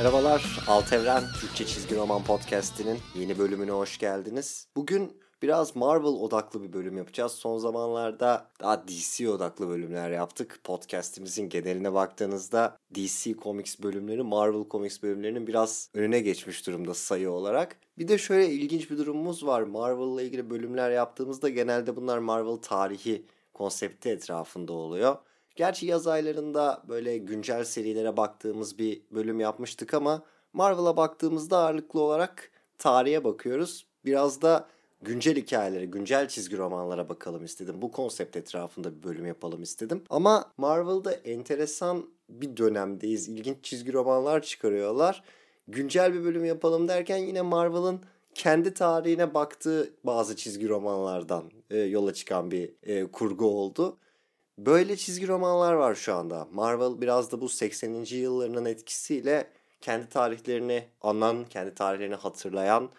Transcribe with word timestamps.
Merhabalar, 0.00 0.58
Alt 0.68 0.92
Evren 0.92 1.24
Türkçe 1.40 1.66
Çizgi 1.66 1.96
Roman 1.96 2.24
Podcast'inin 2.24 2.98
yeni 3.14 3.38
bölümüne 3.38 3.70
hoş 3.70 3.98
geldiniz. 3.98 4.68
Bugün 4.76 5.12
biraz 5.42 5.76
Marvel 5.76 6.06
odaklı 6.06 6.62
bir 6.62 6.72
bölüm 6.72 6.96
yapacağız. 6.96 7.32
Son 7.32 7.58
zamanlarda 7.58 8.46
daha 8.60 8.88
DC 8.88 9.30
odaklı 9.30 9.68
bölümler 9.68 10.10
yaptık. 10.10 10.60
Podcast'imizin 10.64 11.48
geneline 11.48 11.92
baktığınızda 11.92 12.76
DC 12.94 13.34
Comics 13.42 13.78
bölümleri 13.82 14.22
Marvel 14.22 14.64
Comics 14.70 15.02
bölümlerinin 15.02 15.46
biraz 15.46 15.90
önüne 15.94 16.20
geçmiş 16.20 16.66
durumda 16.66 16.94
sayı 16.94 17.30
olarak. 17.30 17.76
Bir 17.98 18.08
de 18.08 18.18
şöyle 18.18 18.48
ilginç 18.48 18.90
bir 18.90 18.98
durumumuz 18.98 19.46
var. 19.46 19.62
Marvel 19.62 20.14
ile 20.14 20.26
ilgili 20.26 20.50
bölümler 20.50 20.90
yaptığımızda 20.90 21.48
genelde 21.48 21.96
bunlar 21.96 22.18
Marvel 22.18 22.56
tarihi 22.56 23.26
konsepti 23.54 24.08
etrafında 24.08 24.72
oluyor. 24.72 25.16
Gerçi 25.60 25.86
yaz 25.86 26.06
aylarında 26.06 26.82
böyle 26.88 27.18
güncel 27.18 27.64
serilere 27.64 28.16
baktığımız 28.16 28.78
bir 28.78 29.02
bölüm 29.10 29.40
yapmıştık 29.40 29.94
ama 29.94 30.22
Marvel'a 30.52 30.96
baktığımızda 30.96 31.58
ağırlıklı 31.58 32.00
olarak 32.00 32.50
tarihe 32.78 33.24
bakıyoruz. 33.24 33.86
Biraz 34.04 34.42
da 34.42 34.68
güncel 35.02 35.36
hikayelere, 35.36 35.84
güncel 35.84 36.28
çizgi 36.28 36.58
romanlara 36.58 37.08
bakalım 37.08 37.44
istedim. 37.44 37.82
Bu 37.82 37.92
konsept 37.92 38.36
etrafında 38.36 38.96
bir 38.96 39.02
bölüm 39.02 39.26
yapalım 39.26 39.62
istedim. 39.62 40.04
Ama 40.10 40.52
Marvel'da 40.56 41.12
enteresan 41.12 42.06
bir 42.28 42.56
dönemdeyiz. 42.56 43.28
İlginç 43.28 43.56
çizgi 43.62 43.92
romanlar 43.92 44.42
çıkarıyorlar. 44.42 45.22
Güncel 45.68 46.14
bir 46.14 46.24
bölüm 46.24 46.44
yapalım 46.44 46.88
derken 46.88 47.18
yine 47.18 47.42
Marvel'ın 47.42 48.00
kendi 48.34 48.74
tarihine 48.74 49.34
baktığı 49.34 49.94
bazı 50.04 50.36
çizgi 50.36 50.68
romanlardan 50.68 51.50
e, 51.70 51.78
yola 51.78 52.14
çıkan 52.14 52.50
bir 52.50 52.72
e, 52.82 53.04
kurgu 53.06 53.46
oldu. 53.46 53.96
Böyle 54.58 54.96
çizgi 54.96 55.28
romanlar 55.28 55.72
var 55.72 55.94
şu 55.94 56.14
anda. 56.14 56.48
Marvel 56.52 57.00
biraz 57.00 57.32
da 57.32 57.40
bu 57.40 57.48
80. 57.48 58.04
yıllarının 58.16 58.64
etkisiyle 58.64 59.50
kendi 59.80 60.08
tarihlerini 60.08 60.88
anan, 61.02 61.44
kendi 61.44 61.74
tarihlerini 61.74 62.14
hatırlayan 62.14 62.90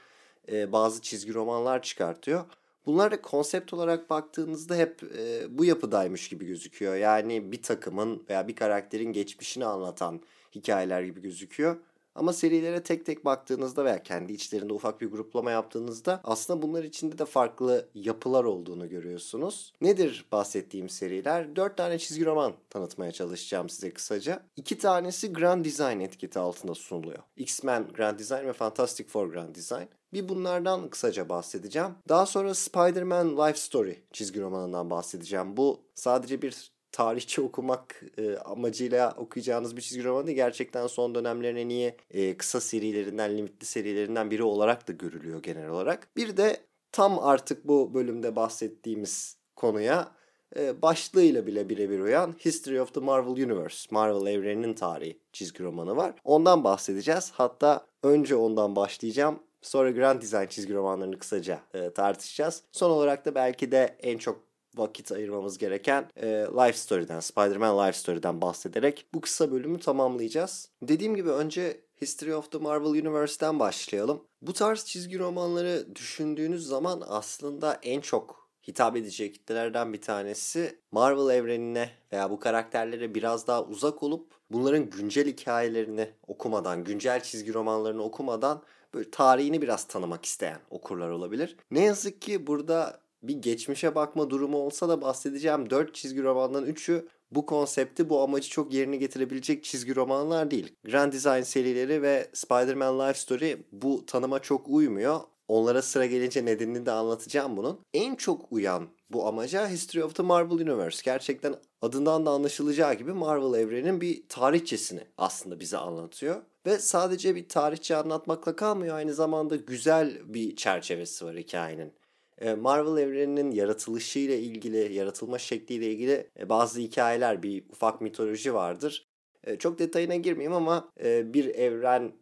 e, 0.51 0.71
bazı 0.71 1.01
çizgi 1.01 1.33
romanlar 1.33 1.81
çıkartıyor. 1.81 2.45
Bunlar 2.85 3.11
da 3.11 3.21
konsept 3.21 3.73
olarak 3.73 4.09
baktığınızda 4.09 4.75
hep 4.75 5.03
e, 5.17 5.57
bu 5.57 5.65
yapıdaymış 5.65 6.29
gibi 6.29 6.45
gözüküyor. 6.45 6.95
Yani 6.95 7.51
bir 7.51 7.61
takımın 7.61 8.23
veya 8.29 8.47
bir 8.47 8.55
karakterin 8.55 9.13
geçmişini 9.13 9.65
anlatan 9.65 10.21
hikayeler 10.55 11.01
gibi 11.01 11.21
gözüküyor. 11.21 11.77
Ama 12.15 12.33
serilere 12.33 12.83
tek 12.83 13.05
tek 13.05 13.25
baktığınızda 13.25 13.85
veya 13.85 14.03
kendi 14.03 14.33
içlerinde 14.33 14.73
ufak 14.73 15.01
bir 15.01 15.11
gruplama 15.11 15.51
yaptığınızda 15.51 16.21
aslında 16.23 16.61
bunlar 16.61 16.83
içinde 16.83 17.17
de 17.17 17.25
farklı 17.25 17.89
yapılar 17.93 18.43
olduğunu 18.43 18.89
görüyorsunuz. 18.89 19.73
Nedir 19.81 20.25
bahsettiğim 20.31 20.89
seriler? 20.89 21.55
Dört 21.55 21.77
tane 21.77 21.99
çizgi 21.99 22.25
roman 22.25 22.53
tanıtmaya 22.69 23.11
çalışacağım 23.11 23.69
size 23.69 23.91
kısaca. 23.91 24.43
İki 24.55 24.77
tanesi 24.77 25.33
Grand 25.33 25.65
Design 25.65 25.99
etiketi 25.99 26.39
altında 26.39 26.75
sunuluyor. 26.75 27.19
X-Men 27.37 27.87
Grand 27.87 28.19
Design 28.19 28.47
ve 28.47 28.53
Fantastic 28.53 29.07
Four 29.07 29.27
Grand 29.27 29.55
Design. 29.55 29.85
Bir 30.13 30.29
bunlardan 30.29 30.89
kısaca 30.89 31.29
bahsedeceğim. 31.29 31.91
Daha 32.09 32.25
sonra 32.25 32.53
Spider-Man 32.53 33.37
Life 33.37 33.59
Story 33.59 34.03
çizgi 34.13 34.41
romanından 34.41 34.89
bahsedeceğim. 34.89 35.57
Bu 35.57 35.81
sadece 35.95 36.41
bir 36.41 36.71
tarihçi 36.91 37.41
okumak 37.41 38.01
e, 38.17 38.37
amacıyla 38.37 39.13
okuyacağınız 39.17 39.77
bir 39.77 39.81
çizgi 39.81 40.03
roman 40.03 40.27
değil. 40.27 40.35
Gerçekten 40.35 40.87
son 40.87 41.15
dönemlerin 41.15 41.55
en 41.55 41.69
iyi 41.69 41.95
e, 42.11 42.37
kısa 42.37 42.61
serilerinden, 42.61 43.37
limitli 43.37 43.65
serilerinden 43.65 44.31
biri 44.31 44.43
olarak 44.43 44.87
da 44.87 44.91
görülüyor 44.91 45.43
genel 45.43 45.69
olarak. 45.69 46.07
Bir 46.17 46.37
de 46.37 46.57
tam 46.91 47.19
artık 47.19 47.67
bu 47.67 47.93
bölümde 47.93 48.35
bahsettiğimiz 48.35 49.37
konuya 49.55 50.11
e, 50.55 50.81
başlığıyla 50.81 51.47
bile 51.47 51.69
birebir 51.69 51.99
uyan 51.99 52.35
History 52.45 52.81
of 52.81 52.93
the 52.93 52.99
Marvel 52.99 53.31
Universe, 53.31 53.87
Marvel 53.91 54.33
evreninin 54.33 54.73
tarihi 54.73 55.19
çizgi 55.33 55.63
romanı 55.63 55.95
var. 55.95 56.13
Ondan 56.23 56.63
bahsedeceğiz. 56.63 57.31
Hatta 57.31 57.85
önce 58.03 58.35
ondan 58.35 58.75
başlayacağım. 58.75 59.39
Sonra 59.61 59.91
Grand 59.91 60.21
Design 60.21 60.45
çizgi 60.45 60.73
romanlarını 60.73 61.19
kısaca 61.19 61.59
e, 61.73 61.89
tartışacağız. 61.89 62.63
Son 62.71 62.89
olarak 62.89 63.25
da 63.25 63.35
belki 63.35 63.71
de 63.71 63.97
en 63.99 64.17
çok 64.17 64.50
vakit 64.75 65.11
ayırmamız 65.11 65.57
gereken 65.57 66.09
e, 66.15 66.27
Life 66.27 66.77
Story'den, 66.77 67.19
Spider-Man 67.19 67.87
Life 67.87 67.99
Story'den 67.99 68.41
bahsederek 68.41 69.05
bu 69.13 69.21
kısa 69.21 69.51
bölümü 69.51 69.79
tamamlayacağız. 69.79 70.69
Dediğim 70.81 71.15
gibi 71.15 71.29
önce 71.29 71.81
History 72.01 72.35
of 72.35 72.51
the 72.51 72.57
Marvel 72.57 72.89
Universe'den 72.89 73.59
başlayalım. 73.59 74.23
Bu 74.41 74.53
tarz 74.53 74.85
çizgi 74.85 75.19
romanları 75.19 75.95
düşündüğünüz 75.95 76.67
zaman 76.67 77.03
aslında 77.07 77.79
en 77.83 78.01
çok 78.01 78.49
hitap 78.67 78.97
edecek 78.97 79.33
kitlelerden 79.33 79.93
bir 79.93 80.01
tanesi 80.01 80.79
Marvel 80.91 81.35
evrenine 81.35 81.89
veya 82.11 82.29
bu 82.29 82.39
karakterlere 82.39 83.15
biraz 83.15 83.47
daha 83.47 83.63
uzak 83.63 84.03
olup 84.03 84.31
bunların 84.51 84.89
güncel 84.89 85.27
hikayelerini 85.27 86.09
okumadan, 86.27 86.83
güncel 86.83 87.23
çizgi 87.23 87.53
romanlarını 87.53 88.03
okumadan 88.03 88.63
böyle 88.93 89.11
tarihini 89.11 89.61
biraz 89.61 89.83
tanımak 89.87 90.25
isteyen 90.25 90.59
okurlar 90.69 91.09
olabilir. 91.09 91.57
Ne 91.71 91.83
yazık 91.83 92.21
ki 92.21 92.47
burada 92.47 93.01
bir 93.23 93.35
geçmişe 93.35 93.95
bakma 93.95 94.29
durumu 94.29 94.57
olsa 94.57 94.89
da 94.89 95.01
bahsedeceğim 95.01 95.69
4 95.69 95.95
çizgi 95.95 96.23
romandan 96.23 96.65
3'ü 96.65 97.07
bu 97.31 97.45
konsepti, 97.45 98.09
bu 98.09 98.21
amacı 98.21 98.49
çok 98.49 98.73
yerine 98.73 98.97
getirebilecek 98.97 99.63
çizgi 99.63 99.95
romanlar 99.95 100.51
değil. 100.51 100.75
Grand 100.83 101.13
Design 101.13 101.41
serileri 101.41 102.01
ve 102.01 102.29
Spider-Man 102.33 102.99
Life 102.99 103.19
Story 103.19 103.57
bu 103.71 104.05
tanıma 104.05 104.39
çok 104.39 104.67
uymuyor. 104.67 105.19
Onlara 105.47 105.81
sıra 105.81 106.05
gelince 106.05 106.45
nedenini 106.45 106.85
de 106.85 106.91
anlatacağım 106.91 107.57
bunun. 107.57 107.79
En 107.93 108.15
çok 108.15 108.51
uyan 108.51 108.87
bu 109.09 109.27
amaca 109.27 109.69
History 109.69 110.03
of 110.03 110.15
the 110.15 110.23
Marvel 110.23 110.55
Universe. 110.55 111.01
Gerçekten 111.05 111.55
adından 111.81 112.25
da 112.25 112.29
anlaşılacağı 112.29 112.93
gibi 112.93 113.13
Marvel 113.13 113.59
evreninin 113.59 114.01
bir 114.01 114.23
tarihçesini 114.29 115.01
aslında 115.17 115.59
bize 115.59 115.77
anlatıyor. 115.77 116.41
Ve 116.65 116.79
sadece 116.79 117.35
bir 117.35 117.49
tarihçi 117.49 117.95
anlatmakla 117.95 118.55
kalmıyor. 118.55 118.95
Aynı 118.95 119.13
zamanda 119.13 119.55
güzel 119.55 120.33
bir 120.33 120.55
çerçevesi 120.55 121.25
var 121.25 121.37
hikayenin. 121.37 121.93
E, 122.41 122.53
Marvel 122.53 123.01
evreninin 123.01 123.51
yaratılışıyla 123.51 124.35
ilgili, 124.35 124.93
yaratılma 124.93 125.37
şekliyle 125.37 125.91
ilgili 125.91 126.27
e, 126.39 126.49
bazı 126.49 126.79
hikayeler, 126.79 127.43
bir 127.43 127.63
ufak 127.69 128.01
mitoloji 128.01 128.53
vardır. 128.53 129.07
E, 129.43 129.55
çok 129.55 129.79
detayına 129.79 130.15
girmeyeyim 130.15 130.53
ama 130.53 130.91
bir 131.03 131.55
evren 131.55 132.13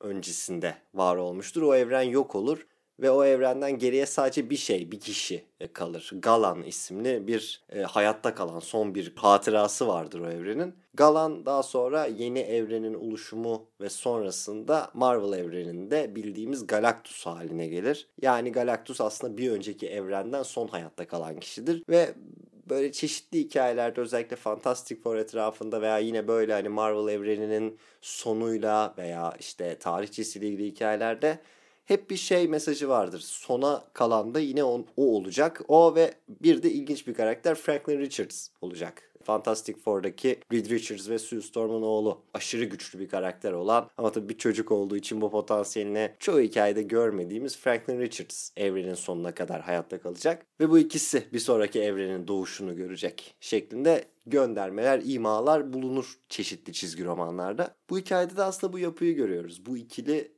öncesinde 0.00 0.74
var 0.94 1.16
olmuştur. 1.16 1.62
O 1.62 1.74
evren 1.74 2.02
yok 2.02 2.34
olur 2.34 2.66
ve 3.00 3.10
o 3.10 3.24
evrenden 3.24 3.78
geriye 3.78 4.06
sadece 4.06 4.50
bir 4.50 4.56
şey, 4.56 4.92
bir 4.92 5.00
kişi 5.00 5.44
e, 5.60 5.72
kalır. 5.72 6.10
Galan 6.14 6.62
isimli 6.62 7.26
bir 7.26 7.64
e, 7.70 7.80
hayatta 7.80 8.34
kalan 8.34 8.60
son 8.60 8.94
bir 8.94 9.12
hatırası 9.16 9.88
vardır 9.88 10.20
o 10.20 10.30
evrenin. 10.30 10.74
Galan 10.94 11.46
daha 11.46 11.62
sonra 11.62 12.06
yeni 12.06 12.38
evrenin 12.38 12.94
oluşumu 12.94 13.66
ve 13.80 13.88
sonrasında 13.90 14.90
Marvel 14.94 15.38
evreninde 15.38 16.16
bildiğimiz 16.16 16.66
Galactus 16.66 17.26
haline 17.26 17.66
gelir. 17.66 18.08
Yani 18.22 18.52
Galactus 18.52 19.00
aslında 19.00 19.36
bir 19.36 19.50
önceki 19.50 19.88
evrenden 19.88 20.42
son 20.42 20.68
hayatta 20.68 21.06
kalan 21.06 21.40
kişidir 21.40 21.82
ve 21.88 22.14
böyle 22.70 22.92
çeşitli 22.92 23.38
hikayelerde 23.38 24.00
özellikle 24.00 24.36
Fantastic 24.36 24.96
Four 24.96 25.16
etrafında 25.16 25.82
veya 25.82 25.98
yine 25.98 26.28
böyle 26.28 26.52
hani 26.52 26.68
Marvel 26.68 27.12
evreninin 27.12 27.78
sonuyla 28.00 28.94
veya 28.98 29.34
işte 29.38 29.78
tarihçesiyle 29.78 30.48
ilgili 30.48 30.66
hikayelerde 30.66 31.38
hep 31.86 32.10
bir 32.10 32.16
şey 32.16 32.48
mesajı 32.48 32.88
vardır. 32.88 33.20
Sona 33.20 33.84
kalan 33.92 34.34
da 34.34 34.40
yine 34.40 34.64
o, 34.64 34.84
o 34.96 35.16
olacak. 35.16 35.62
O 35.68 35.94
ve 35.94 36.14
bir 36.28 36.62
de 36.62 36.70
ilginç 36.70 37.06
bir 37.06 37.14
karakter 37.14 37.54
Franklin 37.54 37.98
Richards 37.98 38.48
olacak. 38.60 39.02
Fantastic 39.26 39.78
Four'daki 39.78 40.40
Reed 40.52 40.70
Richards 40.70 41.08
ve 41.08 41.18
Sue 41.18 41.42
Storm'un 41.42 41.82
oğlu. 41.82 42.22
Aşırı 42.34 42.64
güçlü 42.64 42.98
bir 42.98 43.08
karakter 43.08 43.52
olan 43.52 43.90
ama 43.96 44.12
tabii 44.12 44.28
bir 44.28 44.38
çocuk 44.38 44.72
olduğu 44.72 44.96
için 44.96 45.20
bu 45.20 45.30
potansiyeline 45.30 46.16
çoğu 46.18 46.40
hikayede 46.40 46.82
görmediğimiz 46.82 47.56
Franklin 47.56 48.00
Richards 48.00 48.50
evrenin 48.56 48.94
sonuna 48.94 49.34
kadar 49.34 49.60
hayatta 49.60 50.00
kalacak. 50.00 50.46
Ve 50.60 50.70
bu 50.70 50.78
ikisi 50.78 51.24
bir 51.32 51.38
sonraki 51.38 51.80
evrenin 51.80 52.28
doğuşunu 52.28 52.76
görecek 52.76 53.34
şeklinde 53.40 54.04
göndermeler, 54.26 55.02
imalar 55.04 55.72
bulunur 55.72 56.18
çeşitli 56.28 56.72
çizgi 56.72 57.04
romanlarda. 57.04 57.74
Bu 57.90 57.98
hikayede 57.98 58.36
de 58.36 58.42
aslında 58.42 58.72
bu 58.72 58.78
yapıyı 58.78 59.14
görüyoruz. 59.14 59.66
Bu 59.66 59.76
ikili 59.76 60.35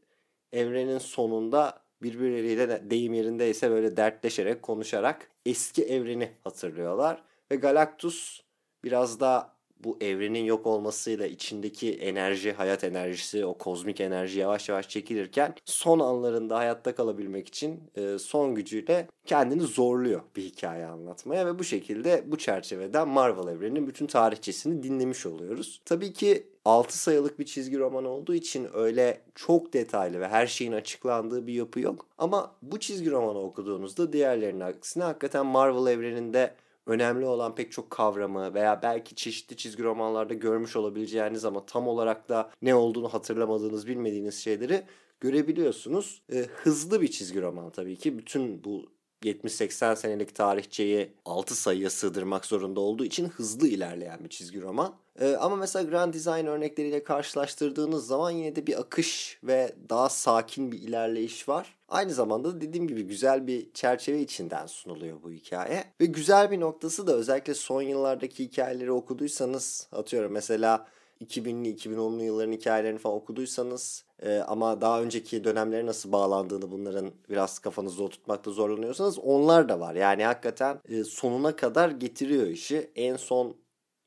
evrenin 0.53 0.99
sonunda 0.99 1.83
birbirleriyle 2.03 2.91
deyim 2.91 3.15
yerindeyse 3.15 3.71
böyle 3.71 3.97
dertleşerek 3.97 4.63
konuşarak 4.63 5.31
eski 5.47 5.85
evreni 5.85 6.33
hatırlıyorlar. 6.45 7.23
Ve 7.51 7.57
Galactus 7.57 8.41
biraz 8.85 9.21
da 9.21 9.58
bu 9.85 9.97
evrenin 10.01 10.45
yok 10.45 10.67
olmasıyla 10.67 11.27
içindeki 11.27 11.93
enerji, 11.93 12.53
hayat 12.53 12.85
enerjisi, 12.85 13.45
o 13.45 13.55
kozmik 13.55 14.01
enerji 14.01 14.41
yavaş 14.41 14.69
yavaş 14.69 14.89
çekilirken 14.89 15.55
son 15.65 15.99
anlarında 15.99 16.57
hayatta 16.59 16.95
kalabilmek 16.95 17.49
için 17.49 17.81
e, 17.97 18.19
son 18.19 18.55
gücüyle 18.55 19.09
kendini 19.27 19.63
zorluyor 19.63 20.21
bir 20.37 20.43
hikaye 20.43 20.87
anlatmaya 20.87 21.47
ve 21.47 21.59
bu 21.59 21.65
şekilde 21.65 22.25
bu 22.27 22.39
çerçeveden 22.39 23.09
Marvel 23.09 23.53
evreninin 23.53 23.87
bütün 23.87 24.07
tarihçesini 24.07 24.83
dinlemiş 24.83 25.27
oluyoruz. 25.27 25.81
Tabii 25.85 26.13
ki 26.13 26.47
6 26.65 26.99
sayılık 26.99 27.39
bir 27.39 27.45
çizgi 27.45 27.79
roman 27.79 28.05
olduğu 28.05 28.35
için 28.35 28.69
öyle 28.75 29.21
çok 29.35 29.73
detaylı 29.73 30.21
ve 30.21 30.29
her 30.29 30.47
şeyin 30.47 30.73
açıklandığı 30.73 31.47
bir 31.47 31.53
yapı 31.53 31.81
yok. 31.81 32.07
Ama 32.19 32.55
bu 32.63 32.81
çizgi 32.81 33.11
romanı 33.11 33.39
okuduğunuzda 33.39 34.13
diğerlerinin 34.13 34.61
aksine 34.61 35.05
hakikaten 35.05 35.47
Marvel 35.47 35.93
evreninde 35.93 36.55
önemli 36.89 37.27
olan 37.27 37.55
pek 37.55 37.73
çok 37.73 37.91
kavramı 37.91 38.55
veya 38.55 38.83
belki 38.83 39.15
çeşitli 39.15 39.57
çizgi 39.57 39.83
romanlarda 39.83 40.35
görmüş 40.35 40.77
olabileceğiniz 40.77 41.45
ama 41.45 41.67
tam 41.67 41.89
olarak 41.89 42.29
da 42.29 42.51
ne 42.63 42.75
olduğunu 42.75 43.09
hatırlamadığınız, 43.09 43.87
bilmediğiniz 43.87 44.35
şeyleri 44.35 44.85
görebiliyorsunuz. 45.21 46.23
E, 46.33 46.39
hızlı 46.39 47.01
bir 47.01 47.09
çizgi 47.09 47.43
roman 47.43 47.71
tabii 47.71 47.97
ki. 47.97 48.19
Bütün 48.19 48.65
bu 48.65 48.87
70-80 49.23 49.97
senelik 49.97 50.35
tarihçeyi 50.35 51.13
6 51.25 51.55
sayıya 51.55 51.91
sığdırmak 51.91 52.47
zorunda 52.47 52.81
olduğu 52.81 53.05
için 53.05 53.29
hızlı 53.29 53.69
ilerleyen 53.69 54.25
bir 54.25 54.29
çizgi 54.29 54.61
roman. 54.61 54.95
Ee, 55.21 55.37
ama 55.37 55.57
mesela 55.57 55.91
Grand 55.91 56.15
Design 56.15 56.47
örnekleriyle 56.47 57.05
karşılaştırdığınız 57.05 58.07
zaman 58.07 58.31
yine 58.31 58.57
de 58.57 58.67
bir 58.67 58.81
akış 58.81 59.39
ve 59.45 59.73
daha 59.89 60.09
sakin 60.09 60.73
bir 60.73 60.79
ilerleyiş 60.79 61.49
var. 61.49 61.75
Aynı 61.89 62.15
zamanda 62.15 62.55
da 62.55 62.61
dediğim 62.61 62.89
gibi 62.89 63.03
güzel 63.03 63.47
bir 63.47 63.73
çerçeve 63.75 64.21
içinden 64.21 64.67
sunuluyor 64.67 65.23
bu 65.23 65.31
hikaye. 65.31 65.85
Ve 66.01 66.07
güzel 66.07 66.51
bir 66.51 66.61
noktası 66.61 67.07
da 67.07 67.15
özellikle 67.15 67.55
son 67.55 67.83
yıllardaki 67.83 68.45
hikayeleri 68.45 68.93
okuduysanız 68.93 69.89
atıyorum 69.93 70.33
mesela 70.33 70.87
2000'li 71.21 71.75
2010'lu 71.75 72.23
yılların 72.23 72.53
hikayelerini 72.53 72.99
falan 72.99 73.17
okuduysanız 73.17 74.05
e, 74.23 74.39
ama 74.39 74.81
daha 74.81 75.03
önceki 75.03 75.45
dönemlere 75.45 75.87
nasıl 75.87 76.13
bağlandığını 76.13 76.71
bunların 76.71 77.11
biraz 77.31 77.59
kafanızda 77.59 78.03
oturtmakta 78.03 78.51
zorlanıyorsanız 78.51 79.19
onlar 79.19 79.69
da 79.69 79.81
var. 79.81 79.95
Yani 79.95 80.25
hakikaten 80.25 80.81
e, 80.89 81.05
sonuna 81.05 81.57
kadar 81.57 81.91
getiriyor 81.91 82.47
işi. 82.47 82.91
En 82.97 83.17
son 83.17 83.57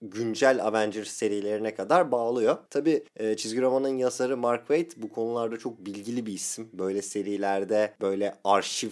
güncel 0.01 0.65
Avengers 0.65 1.09
serilerine 1.09 1.75
kadar 1.75 2.11
bağlıyor. 2.11 2.57
Tabi 2.69 3.03
e, 3.15 3.37
çizgi 3.37 3.61
romanın 3.61 3.97
yazarı 3.97 4.37
Mark 4.37 4.67
Waid 4.67 4.91
bu 4.97 5.09
konularda 5.09 5.59
çok 5.59 5.85
bilgili 5.85 6.25
bir 6.25 6.33
isim. 6.33 6.69
Böyle 6.73 7.01
serilerde 7.01 7.93
böyle 8.01 8.35
arşiv 8.43 8.91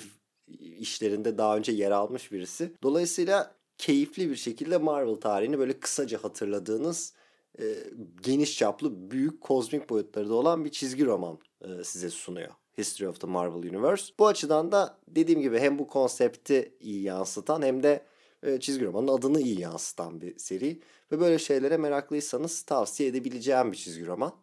işlerinde 0.80 1.38
daha 1.38 1.58
önce 1.58 1.72
yer 1.72 1.92
almış 1.92 2.32
birisi. 2.32 2.72
Dolayısıyla 2.84 3.56
keyifli 3.78 4.30
bir 4.30 4.36
şekilde 4.36 4.78
Marvel 4.78 5.16
tarihini 5.16 5.60
böyle 5.60 5.80
kısaca 5.80 6.24
hatırladığınız 6.24 7.14
e, 7.60 7.64
geniş 8.22 8.58
çaplı 8.58 9.12
büyük 9.12 9.42
kozmik 9.42 9.90
boyutları 9.90 10.30
da 10.30 10.34
olan 10.34 10.66
bir 10.66 10.72
çizgi 10.72 11.06
roman 11.06 11.40
e, 11.62 11.84
size 11.84 12.10
sunuyor. 12.10 12.52
History 12.78 13.10
of 13.10 13.22
the 13.22 13.28
Marvel 13.28 13.70
Universe. 13.70 14.14
Bu 14.20 14.28
açıdan 14.28 14.72
da 14.72 14.98
dediğim 15.08 15.42
gibi 15.42 15.60
hem 15.60 15.80
bu 15.80 15.88
konsepti 15.88 16.76
iyi 16.80 17.04
yansıtan 17.04 17.62
hem 17.62 17.84
de 17.84 18.06
e, 18.44 18.60
çizgi 18.60 18.86
romanın 18.86 19.08
adını 19.08 19.42
iyi 19.42 19.60
yansıtan 19.60 20.22
bir 20.22 20.38
seri. 20.38 20.80
Ve 21.12 21.20
böyle 21.20 21.40
şeylere 21.40 21.78
meraklıysanız 21.78 22.62
tavsiye 22.62 23.10
edebileceğim 23.10 23.72
bir 23.72 23.78
çizgi 23.78 24.06
roman. 24.06 24.34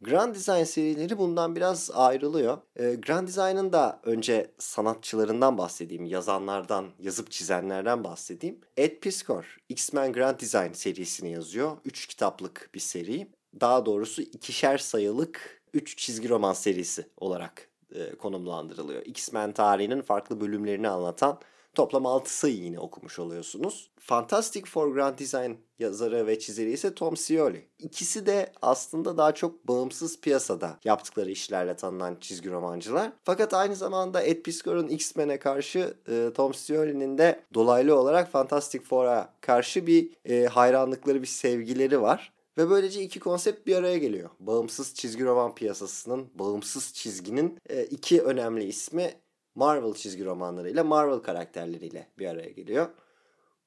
Grand 0.00 0.34
Design 0.34 0.64
serileri 0.64 1.18
bundan 1.18 1.56
biraz 1.56 1.90
ayrılıyor. 1.94 2.58
E, 2.76 2.94
Grand 2.94 3.28
Design'ın 3.28 3.72
da 3.72 4.00
önce 4.02 4.50
sanatçılarından 4.58 5.58
bahsedeyim, 5.58 6.04
yazanlardan, 6.04 6.86
yazıp 6.98 7.30
çizenlerden 7.30 8.04
bahsedeyim. 8.04 8.60
Ed 8.76 9.00
Piskor, 9.00 9.56
X-Men 9.68 10.12
Grand 10.12 10.40
Design 10.40 10.72
serisini 10.72 11.32
yazıyor. 11.32 11.76
Üç 11.84 12.06
kitaplık 12.06 12.70
bir 12.74 12.80
seri. 12.80 13.28
Daha 13.60 13.86
doğrusu 13.86 14.22
ikişer 14.22 14.78
sayılık 14.78 15.62
üç 15.74 15.98
çizgi 15.98 16.28
roman 16.28 16.52
serisi 16.52 17.06
olarak 17.16 17.68
e, 17.94 18.14
konumlandırılıyor. 18.14 19.02
X-Men 19.04 19.52
tarihinin 19.52 20.02
farklı 20.02 20.40
bölümlerini 20.40 20.88
anlatan 20.88 21.40
Toplam 21.76 22.06
6 22.06 22.38
sayı 22.38 22.56
yine 22.56 22.78
okumuş 22.78 23.18
oluyorsunuz. 23.18 23.90
Fantastic 23.98 24.64
Four 24.64 24.94
Grand 24.94 25.18
Design 25.18 25.52
yazarı 25.78 26.26
ve 26.26 26.38
çizeri 26.38 26.72
ise 26.72 26.94
Tom 26.94 27.16
Scioli. 27.16 27.68
İkisi 27.78 28.26
de 28.26 28.52
aslında 28.62 29.16
daha 29.16 29.34
çok 29.34 29.68
bağımsız 29.68 30.20
piyasada 30.20 30.78
yaptıkları 30.84 31.30
işlerle 31.30 31.76
tanınan 31.76 32.16
çizgi 32.20 32.50
romancılar. 32.50 33.12
Fakat 33.24 33.54
aynı 33.54 33.76
zamanda 33.76 34.22
Ed 34.22 34.42
Piskor'un 34.42 34.88
X-Men'e 34.88 35.38
karşı 35.38 35.96
e, 36.08 36.30
Tom 36.34 36.54
Scioli'nin 36.54 37.18
de 37.18 37.40
dolaylı 37.54 37.98
olarak 37.98 38.30
Fantastic 38.30 38.84
Four'a 38.84 39.34
karşı 39.40 39.86
bir 39.86 40.10
e, 40.24 40.46
hayranlıkları, 40.46 41.22
bir 41.22 41.26
sevgileri 41.26 42.02
var. 42.02 42.32
Ve 42.58 42.70
böylece 42.70 43.02
iki 43.02 43.20
konsept 43.20 43.66
bir 43.66 43.76
araya 43.76 43.98
geliyor. 43.98 44.30
Bağımsız 44.40 44.94
çizgi 44.94 45.24
roman 45.24 45.54
piyasasının, 45.54 46.28
bağımsız 46.34 46.92
çizginin 46.94 47.58
e, 47.68 47.84
iki 47.84 48.22
önemli 48.22 48.64
ismi 48.64 49.14
Marvel 49.56 49.94
çizgi 49.94 50.24
romanlarıyla 50.24 50.84
Marvel 50.84 51.18
karakterleriyle 51.18 52.08
bir 52.18 52.26
araya 52.26 52.50
geliyor. 52.50 52.88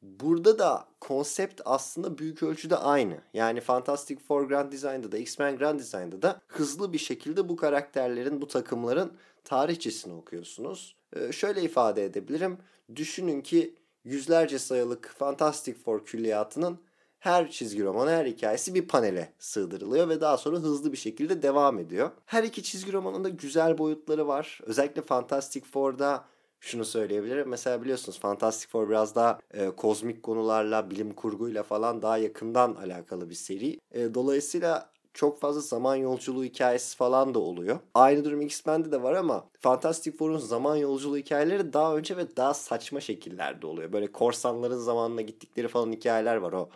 Burada 0.01 0.59
da 0.59 0.87
konsept 1.01 1.61
aslında 1.65 2.17
büyük 2.17 2.43
ölçüde 2.43 2.75
aynı. 2.75 3.17
Yani 3.33 3.61
Fantastic 3.61 4.15
Four 4.27 4.43
Grand 4.47 4.71
Design'da 4.71 5.11
da 5.11 5.17
X-Men 5.17 5.57
Grand 5.57 5.79
Design'da 5.79 6.21
da 6.21 6.41
hızlı 6.47 6.93
bir 6.93 6.97
şekilde 6.97 7.49
bu 7.49 7.55
karakterlerin, 7.55 8.41
bu 8.41 8.47
takımların 8.47 9.11
tarihçesini 9.43 10.13
okuyorsunuz. 10.13 10.95
Ee, 11.15 11.31
şöyle 11.31 11.61
ifade 11.61 12.05
edebilirim. 12.05 12.57
Düşünün 12.95 13.41
ki 13.41 13.75
yüzlerce 14.03 14.59
sayılık 14.59 15.15
Fantastic 15.17 15.73
Four 15.73 16.05
külliyatının 16.05 16.79
her 17.19 17.51
çizgi 17.51 17.83
romanı, 17.83 18.09
her 18.09 18.25
hikayesi 18.25 18.75
bir 18.75 18.87
panele 18.87 19.33
sığdırılıyor 19.39 20.09
ve 20.09 20.21
daha 20.21 20.37
sonra 20.37 20.57
hızlı 20.57 20.91
bir 20.91 20.97
şekilde 20.97 21.41
devam 21.41 21.79
ediyor. 21.79 22.11
Her 22.25 22.43
iki 22.43 22.63
çizgi 22.63 22.93
romanın 22.93 23.23
da 23.23 23.29
güzel 23.29 23.77
boyutları 23.77 24.27
var. 24.27 24.59
Özellikle 24.63 25.01
Fantastic 25.01 25.65
Four'da 25.65 26.25
şunu 26.59 26.85
söyleyebilirim. 26.85 27.49
Mesela 27.49 27.81
biliyorsunuz 27.81 28.19
Fantastic 28.19 28.69
Four 28.69 28.89
biraz 28.89 29.15
daha 29.15 29.39
e, 29.53 29.69
kozmik 29.69 30.23
konularla, 30.23 30.89
bilim 30.89 31.13
kurguyla 31.13 31.63
falan 31.63 32.01
daha 32.01 32.17
yakından 32.17 32.75
alakalı 32.75 33.29
bir 33.29 33.35
seri. 33.35 33.79
E, 33.91 34.13
dolayısıyla 34.13 34.91
çok 35.13 35.39
fazla 35.39 35.61
zaman 35.61 35.95
yolculuğu 35.95 36.43
hikayesi 36.43 36.97
falan 36.97 37.33
da 37.33 37.39
oluyor. 37.39 37.79
Aynı 37.93 38.25
durum 38.25 38.41
X-Men'de 38.41 38.91
de 38.91 39.03
var 39.03 39.13
ama 39.13 39.49
Fantastic 39.59 40.11
Four'un 40.11 40.37
zaman 40.37 40.75
yolculuğu 40.75 41.17
hikayeleri 41.17 41.73
daha 41.73 41.95
önce 41.95 42.17
ve 42.17 42.35
daha 42.37 42.53
saçma 42.53 42.99
şekillerde 42.99 43.67
oluyor. 43.67 43.93
Böyle 43.93 44.11
korsanların 44.11 44.77
zamanına 44.77 45.21
gittikleri 45.21 45.67
falan 45.67 45.91
hikayeler 45.91 46.35
var 46.35 46.53
o 46.53 46.69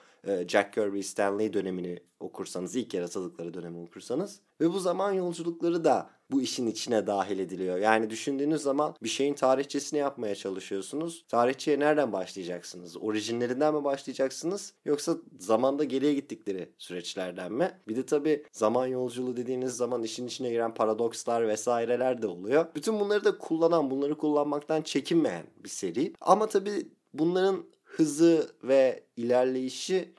Jack 0.47 0.73
Kirby 0.73 1.01
Stanley 1.01 1.53
dönemini 1.53 1.99
okursanız, 2.19 2.75
ilk 2.75 2.93
yaratıldıkları 2.93 3.53
dönemi 3.53 3.77
okursanız 3.77 4.39
ve 4.61 4.73
bu 4.73 4.79
zaman 4.79 5.11
yolculukları 5.11 5.83
da 5.83 6.09
bu 6.31 6.41
işin 6.41 6.67
içine 6.67 7.07
dahil 7.07 7.39
ediliyor. 7.39 7.77
Yani 7.77 8.09
düşündüğünüz 8.09 8.61
zaman 8.61 8.95
bir 9.03 9.09
şeyin 9.09 9.33
tarihçesini 9.33 9.99
yapmaya 9.99 10.35
çalışıyorsunuz. 10.35 11.25
Tarihçiye 11.27 11.79
nereden 11.79 12.13
başlayacaksınız? 12.13 12.97
Orijinlerinden 12.97 13.75
mi 13.75 13.83
başlayacaksınız? 13.83 14.73
Yoksa 14.85 15.17
zamanda 15.39 15.83
geriye 15.83 16.13
gittikleri 16.13 16.69
süreçlerden 16.77 17.53
mi? 17.53 17.71
Bir 17.87 17.95
de 17.95 18.05
tabii 18.05 18.43
zaman 18.51 18.87
yolculuğu 18.87 19.37
dediğiniz 19.37 19.73
zaman 19.73 20.03
işin 20.03 20.27
içine 20.27 20.49
giren 20.49 20.73
paradokslar 20.73 21.47
vesaireler 21.47 22.21
de 22.21 22.27
oluyor. 22.27 22.65
Bütün 22.75 22.99
bunları 22.99 23.23
da 23.23 23.37
kullanan, 23.37 23.91
bunları 23.91 24.17
kullanmaktan 24.17 24.81
çekinmeyen 24.81 25.45
bir 25.63 25.69
seri. 25.69 26.13
Ama 26.21 26.47
tabii 26.47 26.87
bunların 27.13 27.65
hızı 27.95 28.51
ve 28.63 29.03
ilerleyişi 29.17 30.13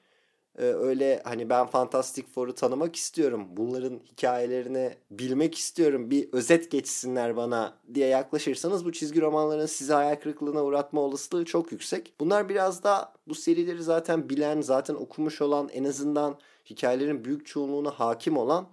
e, 0.59 0.63
öyle 0.63 1.23
hani 1.25 1.51
ben 1.51 1.67
Fantastic 1.67 2.27
Four'u 2.27 2.55
tanımak 2.55 2.97
istiyorum. 2.97 3.47
Bunların 3.51 4.01
hikayelerini 4.13 4.95
bilmek 5.11 5.59
istiyorum. 5.59 6.11
Bir 6.11 6.33
özet 6.33 6.71
geçsinler 6.71 7.37
bana 7.37 7.75
diye 7.95 8.09
yaklaşırsanız 8.09 8.85
bu 8.85 8.93
çizgi 8.93 9.21
romanların 9.21 9.67
sizi 9.67 9.93
hayal 9.93 10.17
kırıklığına 10.17 10.65
uğratma 10.65 11.01
olasılığı 11.01 11.45
çok 11.45 11.73
yüksek. 11.73 12.13
Bunlar 12.21 12.49
biraz 12.49 12.85
da 12.85 13.13
bu 13.29 13.35
serileri 13.35 13.83
zaten 13.83 14.29
bilen, 14.29 14.61
zaten 14.61 14.95
okumuş 14.95 15.41
olan, 15.41 15.69
en 15.69 15.85
azından 15.85 16.39
hikayelerin 16.71 17.25
büyük 17.25 17.47
çoğunluğuna 17.47 17.91
hakim 17.91 18.37
olan 18.37 18.67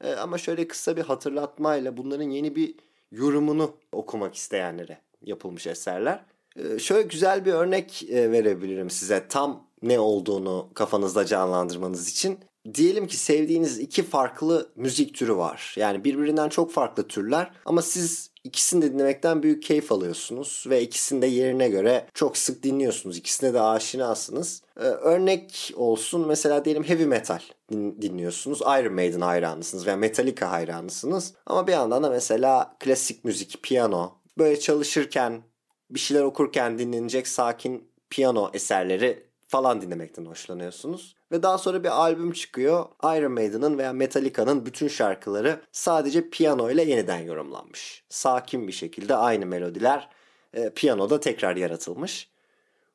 e, 0.00 0.12
ama 0.12 0.38
şöyle 0.38 0.68
kısa 0.68 0.96
bir 0.96 1.02
hatırlatmayla 1.02 1.96
bunların 1.96 2.30
yeni 2.30 2.56
bir 2.56 2.74
yorumunu 3.10 3.76
okumak 3.92 4.34
isteyenlere 4.34 5.00
yapılmış 5.22 5.66
eserler. 5.66 6.24
Ee, 6.56 6.78
şöyle 6.78 7.02
güzel 7.02 7.44
bir 7.44 7.52
örnek 7.52 8.02
e, 8.10 8.32
verebilirim 8.32 8.90
size 8.90 9.26
tam 9.28 9.66
ne 9.82 10.00
olduğunu 10.00 10.70
kafanızda 10.74 11.26
canlandırmanız 11.26 12.08
için. 12.08 12.38
Diyelim 12.74 13.06
ki 13.06 13.16
sevdiğiniz 13.16 13.78
iki 13.78 14.02
farklı 14.02 14.72
müzik 14.76 15.14
türü 15.14 15.36
var. 15.36 15.74
Yani 15.78 16.04
birbirinden 16.04 16.48
çok 16.48 16.72
farklı 16.72 17.08
türler 17.08 17.50
ama 17.64 17.82
siz 17.82 18.30
ikisini 18.44 18.82
de 18.82 18.92
dinlemekten 18.92 19.42
büyük 19.42 19.62
keyif 19.62 19.92
alıyorsunuz 19.92 20.64
ve 20.68 20.82
ikisini 20.82 21.22
de 21.22 21.26
yerine 21.26 21.68
göre 21.68 22.06
çok 22.14 22.36
sık 22.36 22.62
dinliyorsunuz. 22.62 23.16
İkisine 23.16 23.54
de 23.54 23.60
aşinasınız. 23.60 24.62
Ee, 24.76 24.82
örnek 24.82 25.72
olsun 25.76 26.26
mesela 26.26 26.64
diyelim 26.64 26.84
heavy 26.84 27.04
metal 27.04 27.40
dinliyorsunuz. 27.72 28.60
Iron 28.60 28.94
Maiden 28.94 29.20
hayranısınız 29.20 29.86
veya 29.86 29.96
Metallica 29.96 30.50
hayranısınız. 30.50 31.34
Ama 31.46 31.66
bir 31.66 31.72
yandan 31.72 32.02
da 32.02 32.10
mesela 32.10 32.76
klasik 32.80 33.24
müzik, 33.24 33.62
piyano 33.62 34.12
böyle 34.38 34.60
çalışırken 34.60 35.42
bir 35.90 35.98
şeyler 35.98 36.22
okurken 36.22 36.78
dinlenecek 36.78 37.28
sakin 37.28 37.88
piyano 38.10 38.50
eserleri 38.54 39.26
falan 39.48 39.82
dinlemekten 39.82 40.24
hoşlanıyorsunuz. 40.24 41.16
Ve 41.32 41.42
daha 41.42 41.58
sonra 41.58 41.84
bir 41.84 41.88
albüm 41.88 42.32
çıkıyor. 42.32 42.86
Iron 43.04 43.32
Maiden'ın 43.32 43.78
veya 43.78 43.92
Metallica'nın 43.92 44.66
bütün 44.66 44.88
şarkıları 44.88 45.60
sadece 45.72 46.30
piyano 46.30 46.70
ile 46.70 46.84
yeniden 46.84 47.18
yorumlanmış. 47.18 48.04
Sakin 48.08 48.68
bir 48.68 48.72
şekilde 48.72 49.16
aynı 49.16 49.46
melodiler 49.46 50.08
e, 50.54 50.70
piyanoda 50.70 51.20
tekrar 51.20 51.56
yaratılmış. 51.56 52.30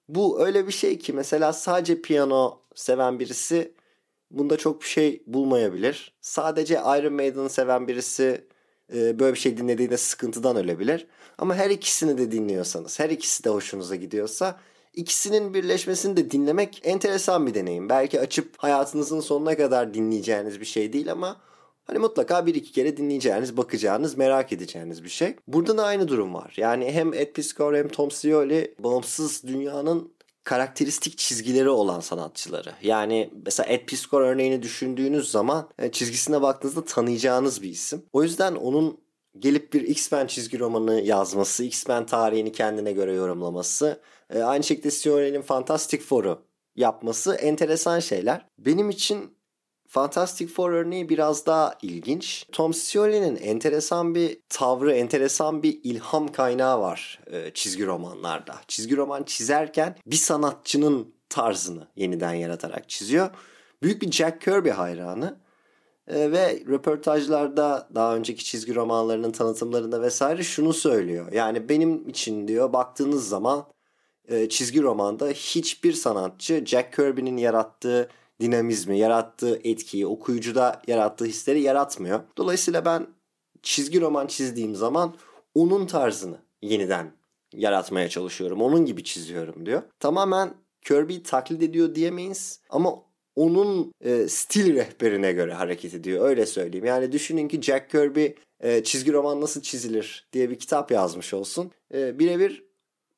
Bu 0.10 0.46
öyle 0.46 0.68
bir 0.68 0.72
şey 0.72 1.00
ki 1.00 1.14
mesela 1.14 1.54
sadece 1.54 2.02
piyano 2.02 2.62
seven 2.76 3.20
birisi 3.20 3.74
bunda 4.32 4.58
çok 4.58 4.82
bir 4.82 4.88
şey 4.88 5.24
bulmayabilir. 5.28 6.14
Sadece 6.22 6.76
Iron 6.76 7.14
Maiden'ı 7.14 7.50
seven 7.50 7.88
birisi 7.88 8.48
e, 8.96 9.20
böyle 9.20 9.34
bir 9.34 9.40
şey 9.40 9.58
dinlediğinde 9.58 9.98
sıkıntıdan 9.98 10.56
ölebilir. 10.56 11.08
Ama 11.38 11.56
her 11.56 11.70
ikisini 11.70 12.18
de 12.18 12.32
dinliyorsanız, 12.32 13.00
her 13.00 13.10
ikisi 13.10 13.44
de 13.44 13.50
hoşunuza 13.50 13.96
gidiyorsa 13.96 14.60
İkisinin 14.94 15.54
birleşmesini 15.54 16.18
de 16.18 16.32
dinlemek 16.32 16.82
enteresan 16.84 17.48
bir 17.48 17.54
deneyim. 17.54 17.90
Belki 17.90 18.20
açıp 18.20 18.54
hayatınızın 18.58 19.20
sonuna 19.20 19.58
kadar 19.58 19.94
dinleyeceğiniz 19.94 20.60
bir 20.60 20.66
şey 20.66 20.94
değil 20.94 21.12
ama 21.12 21.42
Hani 21.84 22.00
mutlaka 22.00 22.46
bir 22.46 22.56
iki 22.56 22.72
kere 22.72 22.98
dinleyeceğiniz, 22.98 23.58
bakacağınız, 23.58 24.18
merak 24.18 24.54
edeceğiniz 24.54 25.04
bir 25.04 25.10
şey. 25.10 25.36
Burada 25.48 25.78
da 25.78 25.84
aynı 25.84 26.08
durum 26.08 26.34
var. 26.34 26.54
Yani 26.58 26.92
hem 26.92 27.14
Ed 27.14 27.34
Piscor 27.34 27.76
hem 27.76 27.88
Tom 27.88 28.12
Scioli 28.12 28.76
bağımsız 28.80 29.44
dünyanın 29.48 30.12
karakteristik 30.44 31.18
çizgileri 31.18 31.70
olan 31.70 32.00
sanatçıları. 32.00 32.74
Yani 32.82 33.30
mesela 33.46 33.70
Ed 33.70 33.86
Piscor 33.86 34.22
örneğini 34.22 34.64
düşündüğünüz 34.64 35.32
zaman 35.32 35.70
e, 35.80 35.92
çizgisine 35.92 36.42
baktığınızda 36.42 36.86
tanıyacağınız 36.86 37.62
bir 37.62 37.70
isim. 37.70 38.06
O 38.14 38.24
yüzden 38.24 38.56
onun 38.56 38.98
gelip 39.40 39.74
bir 39.74 39.82
X-Men 39.82 40.28
çizgi 40.28 40.60
romanı 40.60 41.02
yazması, 41.02 41.64
X-Men 41.64 42.06
tarihini 42.06 42.52
kendine 42.52 42.92
göre 42.92 43.14
yorumlaması, 43.14 44.02
e, 44.30 44.40
aynı 44.44 44.64
şekilde 44.64 44.92
Scioli'nin 44.92 45.42
Fantastic 45.42 46.04
Four'u 46.04 46.42
yapması 46.76 47.36
enteresan 47.36 48.00
şeyler. 48.00 48.46
Benim 48.60 48.90
için 48.90 49.38
Fantastic 49.92 50.48
Four 50.48 50.72
örneği 50.72 51.10
biraz 51.10 51.46
daha 51.46 51.76
ilginç. 51.82 52.46
Tom 52.52 52.74
Scioli'nin 52.74 53.36
enteresan 53.36 54.16
bir 54.16 54.38
tavrı, 54.50 54.94
enteresan 54.94 55.64
bir 55.64 55.80
ilham 55.84 56.28
kaynağı 56.28 56.82
var 56.82 57.20
e, 57.32 57.52
çizgi 57.54 57.86
romanlarda. 57.86 58.56
Çizgi 58.68 58.98
roman 58.98 59.24
çizerken 59.24 59.96
bir 60.08 60.16
sanatçının 60.16 61.14
tarzını 61.30 61.88
yeniden 61.96 62.34
yaratarak 62.34 62.90
çiziyor. 62.90 63.30
Büyük 63.84 64.02
bir 64.02 64.12
Jack 64.12 64.42
Kirby 64.42 64.70
hayranı. 64.70 65.40
E, 66.08 66.32
ve 66.32 66.64
röportajlarda 66.68 67.90
daha 67.96 68.16
önceki 68.16 68.44
çizgi 68.44 68.76
romanlarının 68.76 69.32
tanıtımlarında 69.32 70.02
vesaire 70.02 70.44
şunu 70.44 70.74
söylüyor. 70.74 71.32
Yani 71.32 71.70
benim 71.70 72.10
için 72.10 72.48
diyor 72.48 72.74
baktığınız 72.74 73.30
zaman 73.30 73.66
e, 74.28 74.50
çizgi 74.50 74.82
romanda 74.82 75.28
hiçbir 75.28 75.94
sanatçı 75.94 76.64
Jack 76.66 76.94
Kirby'nin 76.94 77.38
yarattığı 77.38 78.10
dinamizmi, 78.42 78.98
yarattığı 79.00 79.60
etkiyi, 79.64 80.08
okuyucuda 80.08 80.82
yarattığı 80.88 81.26
hisleri 81.26 81.62
yaratmıyor. 81.62 82.20
Dolayısıyla 82.38 82.86
ben 82.86 83.08
çizgi 83.64 84.02
roman 84.02 84.28
çizdiğim 84.28 84.76
zaman 84.76 85.16
onun 85.56 85.86
tarzını 85.86 86.38
yeniden 86.62 87.12
yaratmaya 87.54 88.10
çalışıyorum. 88.10 88.62
Onun 88.62 88.86
gibi 88.86 89.04
çiziyorum 89.04 89.66
diyor. 89.66 89.82
Tamamen 90.00 90.54
Kirby 90.82 91.18
taklit 91.18 91.64
ediyor 91.64 91.96
diyemeyiz 91.96 92.60
ama 92.70 92.96
onun 93.36 93.94
e, 94.02 94.28
stil 94.28 94.76
rehberine 94.76 95.32
göre 95.32 95.54
hareket 95.54 95.94
ediyor. 95.94 96.30
Öyle 96.30 96.46
söyleyeyim. 96.46 96.86
Yani 96.86 97.12
düşünün 97.12 97.48
ki 97.48 97.62
Jack 97.62 97.90
Kirby 97.90 98.26
e, 98.60 98.84
çizgi 98.84 99.14
roman 99.14 99.42
nasıl 99.42 99.62
çizilir 99.62 100.28
diye 100.34 100.50
bir 100.50 100.60
kitap 100.60 100.92
yazmış 100.92 101.34
olsun. 101.34 101.72
E, 101.94 102.20
birebir 102.20 102.71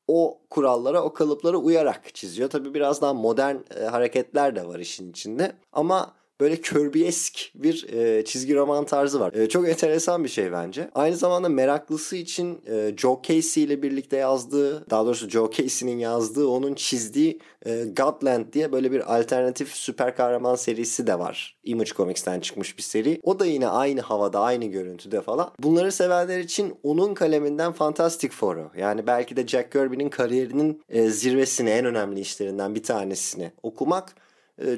o 0.08 0.42
kurallara, 0.50 1.04
o 1.04 1.14
kalıplara 1.14 1.58
uyarak 1.58 2.16
çiziyor. 2.16 2.50
Tabi 2.50 2.74
biraz 2.74 3.02
daha 3.02 3.14
modern 3.14 3.56
e, 3.80 3.84
hareketler 3.84 4.56
de 4.56 4.68
var 4.68 4.80
işin 4.80 5.12
içinde. 5.12 5.56
Ama 5.74 6.14
böyle 6.44 6.62
Kirby'esk 6.62 7.40
bir 7.56 7.94
e, 7.94 8.26
çizgi 8.26 8.56
roman 8.56 8.86
tarzı 8.86 9.20
var. 9.20 9.34
E, 9.34 9.50
çok 9.50 9.70
enteresan 9.70 10.24
bir 10.24 10.30
şey 10.30 10.52
bence. 10.52 10.90
Aynı 10.96 11.18
zamanda 11.18 11.50
meraklısı 11.50 12.16
için 12.16 12.62
e, 12.68 12.94
Joe 12.98 13.22
Casey 13.24 13.64
ile 13.64 13.82
birlikte 13.82 14.18
yazdığı, 14.18 14.90
daha 14.90 15.06
doğrusu 15.06 15.30
Joe 15.30 15.52
Casey'nin 15.52 15.98
yazdığı, 15.98 16.48
onun 16.48 16.74
çizdiği 16.74 17.40
e, 17.66 17.84
Godland 17.84 18.54
diye 18.54 18.72
böyle 18.72 18.92
bir 18.92 19.18
alternatif 19.18 19.70
süper 19.70 20.16
kahraman 20.16 20.56
serisi 20.56 21.08
de 21.08 21.20
var. 21.20 21.58
Image 21.64 21.92
Comics'ten 21.92 22.40
çıkmış 22.40 22.78
bir 22.78 22.84
seri. 22.84 23.20
O 23.24 23.40
da 23.40 23.46
yine 23.46 23.68
aynı 23.68 24.02
havada, 24.02 24.40
aynı 24.40 24.66
görüntüde 24.66 25.22
falan. 25.22 25.52
Bunları 25.60 25.92
sevenler 25.92 26.40
için 26.40 26.76
onun 26.84 27.14
kaleminden 27.14 27.72
Fantastic 27.72 28.30
Four'u 28.30 28.72
yani 28.78 29.08
belki 29.08 29.36
de 29.36 29.48
Jack 29.48 29.72
Kirby'nin 29.72 30.10
kariyerinin 30.10 30.82
e, 30.90 31.10
zirvesini, 31.10 31.70
en 31.70 31.86
önemli 31.86 32.20
işlerinden 32.20 32.76
bir 32.76 32.84
tanesini 32.84 33.52
okumak 33.64 34.16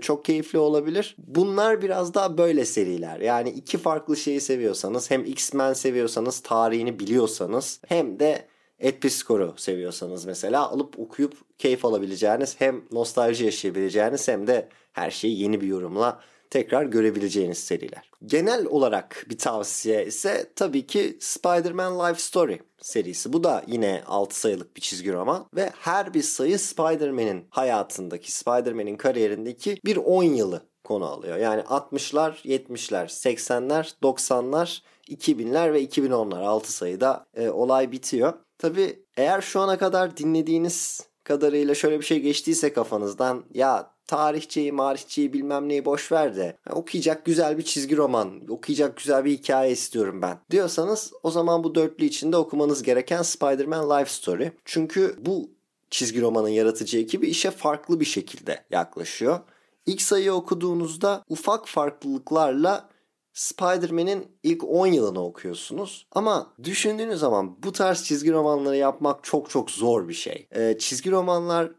çok 0.02 0.26
keyifli 0.26 0.60
olabilir. 0.60 1.16
Bunlar 1.28 1.82
biraz 1.82 2.14
daha 2.14 2.38
böyle 2.38 2.66
seriler. 2.66 3.20
Yani 3.20 3.50
iki 3.50 3.78
farklı 3.78 4.18
şeyi 4.18 4.42
seviyorsanız 4.42 5.12
hem 5.12 5.26
X-Men 5.26 5.74
seviyorsanız 5.74 6.40
tarihini 6.40 7.00
biliyorsanız 7.00 7.80
hem 7.88 8.20
de 8.20 8.46
Ed 8.80 9.00
Piscor'u 9.00 9.54
seviyorsanız 9.58 10.26
mesela 10.26 10.70
alıp 10.70 11.00
okuyup 11.00 11.34
keyif 11.58 11.86
alabileceğiniz 11.86 12.56
hem 12.62 12.82
nostalji 12.92 13.46
yaşayabileceğiniz 13.46 14.28
hem 14.28 14.48
de 14.48 14.70
her 14.94 15.12
şeyi 15.12 15.42
yeni 15.42 15.62
bir 15.62 15.68
yorumla 15.68 16.20
tekrar 16.56 16.86
görebileceğiniz 16.86 17.58
seriler. 17.58 18.12
Genel 18.26 18.66
olarak 18.66 19.26
bir 19.30 19.38
tavsiye 19.38 20.06
ise 20.06 20.52
tabii 20.56 20.88
ki 20.88 21.18
Spider-Man 21.20 22.00
Life 22.00 22.22
Story 22.22 22.60
serisi. 22.82 23.34
Bu 23.34 23.44
da 23.44 23.64
yine 23.68 24.04
6 24.08 24.40
sayılık 24.40 24.76
bir 24.76 24.82
çizgi 24.82 25.14
roman 25.14 25.46
ve 25.56 25.70
her 25.80 26.14
bir 26.14 26.22
sayı 26.22 26.60
Spider-Man'in 26.60 27.48
hayatındaki, 27.50 28.32
Spider-Man'in 28.32 28.98
kariyerindeki 28.98 29.78
bir 29.86 29.98
10 29.98 30.24
yılı 30.24 30.62
konu 30.84 31.06
alıyor. 31.06 31.38
Yani 31.38 31.62
60'lar, 31.62 32.34
70'ler, 32.46 33.06
80'ler, 33.06 33.94
90'lar, 34.04 34.82
2000'ler 35.10 35.74
ve 35.74 35.84
2010'lar 35.84 36.44
6 36.44 36.72
sayıda 36.72 37.26
e, 37.34 37.50
olay 37.50 37.92
bitiyor. 37.92 38.34
Tabii 38.58 39.04
eğer 39.18 39.42
şu 39.42 39.60
ana 39.60 39.78
kadar 39.78 40.18
dinlediğiniz 40.18 41.08
kadarıyla 41.24 41.76
şöyle 41.76 42.00
bir 42.00 42.06
şey 42.06 42.20
geçtiyse 42.20 42.74
kafanızdan 42.74 43.44
ya 43.54 43.95
tarihçeyi, 44.08 44.72
marihçeyi 44.72 45.34
bilmem 45.34 45.70
neyi 45.70 45.86
boş 45.86 46.12
ver 46.12 46.36
de 46.36 46.58
okuyacak 46.70 47.26
güzel 47.26 47.58
bir 47.58 47.64
çizgi 47.64 47.98
roman, 47.98 48.42
okuyacak 48.50 48.98
güzel 48.98 49.26
bir 49.26 49.32
hikaye 49.32 49.72
istiyorum 49.72 50.22
ben 50.22 50.40
diyorsanız 50.52 51.14
o 51.24 51.32
zaman 51.32 51.64
bu 51.64 51.76
dörtlü 51.76 52.06
içinde 52.06 52.38
okumanız 52.38 52.84
gereken 52.84 53.22
Spider-Man 53.22 53.90
Life 53.90 54.12
Story. 54.12 54.52
Çünkü 54.66 55.16
bu 55.20 55.50
çizgi 55.90 56.22
romanın 56.22 56.50
yaratıcı 56.50 56.98
ekibi 56.98 57.28
işe 57.28 57.52
farklı 57.52 58.00
bir 58.00 58.06
şekilde 58.06 58.66
yaklaşıyor. 58.70 59.40
İlk 59.86 60.02
sayıyı 60.02 60.34
okuduğunuzda 60.34 61.24
ufak 61.30 61.68
farklılıklarla 61.68 62.90
Spider-Man'in 63.34 64.28
ilk 64.44 64.64
10 64.64 64.88
yılını 64.88 65.26
okuyorsunuz. 65.26 66.08
Ama 66.12 66.54
düşündüğünüz 66.64 67.20
zaman 67.20 67.64
bu 67.64 67.72
tarz 67.72 68.04
çizgi 68.04 68.32
romanları 68.32 68.76
yapmak 68.76 69.24
çok 69.24 69.50
çok 69.50 69.72
zor 69.72 70.08
bir 70.08 70.14
şey. 70.14 70.48
Ee, 70.56 70.76
çizgi 70.80 71.12
romanlar 71.12 71.72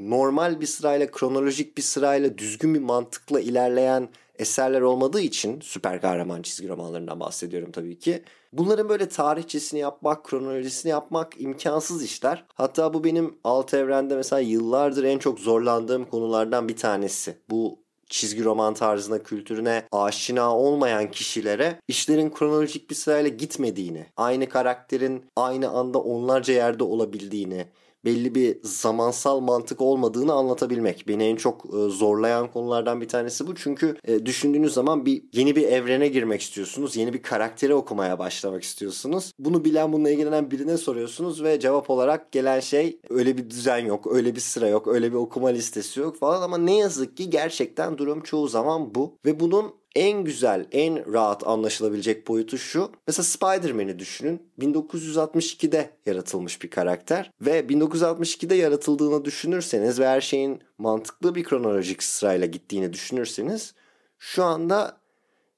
normal 0.00 0.60
bir 0.60 0.66
sırayla, 0.66 1.10
kronolojik 1.10 1.76
bir 1.76 1.82
sırayla, 1.82 2.38
düzgün 2.38 2.74
bir 2.74 2.80
mantıkla 2.80 3.40
ilerleyen 3.40 4.08
eserler 4.38 4.80
olmadığı 4.80 5.20
için 5.20 5.60
süper 5.60 6.00
kahraman 6.00 6.42
çizgi 6.42 6.68
romanlarından 6.68 7.20
bahsediyorum 7.20 7.72
tabii 7.72 7.98
ki. 7.98 8.22
Bunların 8.52 8.88
böyle 8.88 9.08
tarihçesini 9.08 9.80
yapmak, 9.80 10.24
kronolojisini 10.24 10.90
yapmak 10.90 11.40
imkansız 11.40 12.04
işler. 12.04 12.44
Hatta 12.54 12.94
bu 12.94 13.04
benim 13.04 13.34
alt 13.44 13.74
evrende 13.74 14.16
mesela 14.16 14.40
yıllardır 14.40 15.04
en 15.04 15.18
çok 15.18 15.40
zorlandığım 15.40 16.04
konulardan 16.04 16.68
bir 16.68 16.76
tanesi. 16.76 17.36
Bu 17.50 17.78
çizgi 18.08 18.44
roman 18.44 18.74
tarzına, 18.74 19.22
kültürüne 19.22 19.82
aşina 19.92 20.56
olmayan 20.56 21.10
kişilere 21.10 21.80
işlerin 21.88 22.30
kronolojik 22.30 22.90
bir 22.90 22.94
sırayla 22.94 23.28
gitmediğini, 23.28 24.06
aynı 24.16 24.48
karakterin 24.48 25.24
aynı 25.36 25.68
anda 25.68 25.98
onlarca 25.98 26.54
yerde 26.54 26.84
olabildiğini, 26.84 27.66
belli 28.04 28.34
bir 28.34 28.58
zamansal 28.62 29.40
mantık 29.40 29.80
olmadığını 29.80 30.32
anlatabilmek. 30.32 31.08
Beni 31.08 31.24
en 31.24 31.36
çok 31.36 31.64
e, 31.66 31.88
zorlayan 31.88 32.52
konulardan 32.52 33.00
bir 33.00 33.08
tanesi 33.08 33.46
bu. 33.46 33.54
Çünkü 33.54 33.96
e, 34.04 34.26
düşündüğünüz 34.26 34.74
zaman 34.74 35.06
bir 35.06 35.22
yeni 35.32 35.56
bir 35.56 35.62
evrene 35.62 36.08
girmek 36.08 36.40
istiyorsunuz. 36.40 36.96
Yeni 36.96 37.12
bir 37.12 37.22
karakteri 37.22 37.74
okumaya 37.74 38.18
başlamak 38.18 38.62
istiyorsunuz. 38.62 39.32
Bunu 39.38 39.64
bilen, 39.64 39.92
bununla 39.92 40.10
ilgilenen 40.10 40.50
birine 40.50 40.76
soruyorsunuz 40.76 41.42
ve 41.42 41.60
cevap 41.60 41.90
olarak 41.90 42.32
gelen 42.32 42.60
şey 42.60 43.00
öyle 43.10 43.38
bir 43.38 43.50
düzen 43.50 43.78
yok, 43.78 44.06
öyle 44.12 44.34
bir 44.34 44.40
sıra 44.40 44.68
yok, 44.68 44.88
öyle 44.88 45.10
bir 45.10 45.16
okuma 45.16 45.48
listesi 45.48 46.00
yok 46.00 46.18
falan 46.18 46.42
ama 46.42 46.58
ne 46.58 46.76
yazık 46.76 47.16
ki 47.16 47.30
gerçekten 47.30 47.98
durum 47.98 48.22
çoğu 48.22 48.48
zaman 48.48 48.94
bu 48.94 49.18
ve 49.24 49.40
bunun 49.40 49.78
en 49.98 50.24
güzel, 50.24 50.66
en 50.72 51.12
rahat 51.12 51.46
anlaşılabilecek 51.46 52.28
boyutu 52.28 52.58
şu. 52.58 52.92
Mesela 53.06 53.24
Spider-Man'i 53.24 53.98
düşünün. 53.98 54.50
1962'de 54.58 55.90
yaratılmış 56.06 56.62
bir 56.62 56.70
karakter 56.70 57.30
ve 57.40 57.60
1962'de 57.60 58.54
yaratıldığını 58.54 59.24
düşünürseniz 59.24 60.00
ve 60.00 60.06
her 60.06 60.20
şeyin 60.20 60.62
mantıklı 60.78 61.34
bir 61.34 61.44
kronolojik 61.44 62.02
sırayla 62.02 62.46
gittiğini 62.46 62.92
düşünürseniz 62.92 63.74
şu 64.18 64.44
anda 64.44 65.00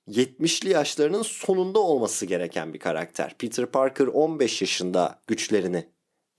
70'li 0.08 0.70
yaşlarının 0.70 1.22
sonunda 1.22 1.78
olması 1.78 2.26
gereken 2.26 2.74
bir 2.74 2.78
karakter. 2.78 3.34
Peter 3.38 3.66
Parker 3.66 4.06
15 4.06 4.62
yaşında 4.62 5.18
güçlerini 5.26 5.86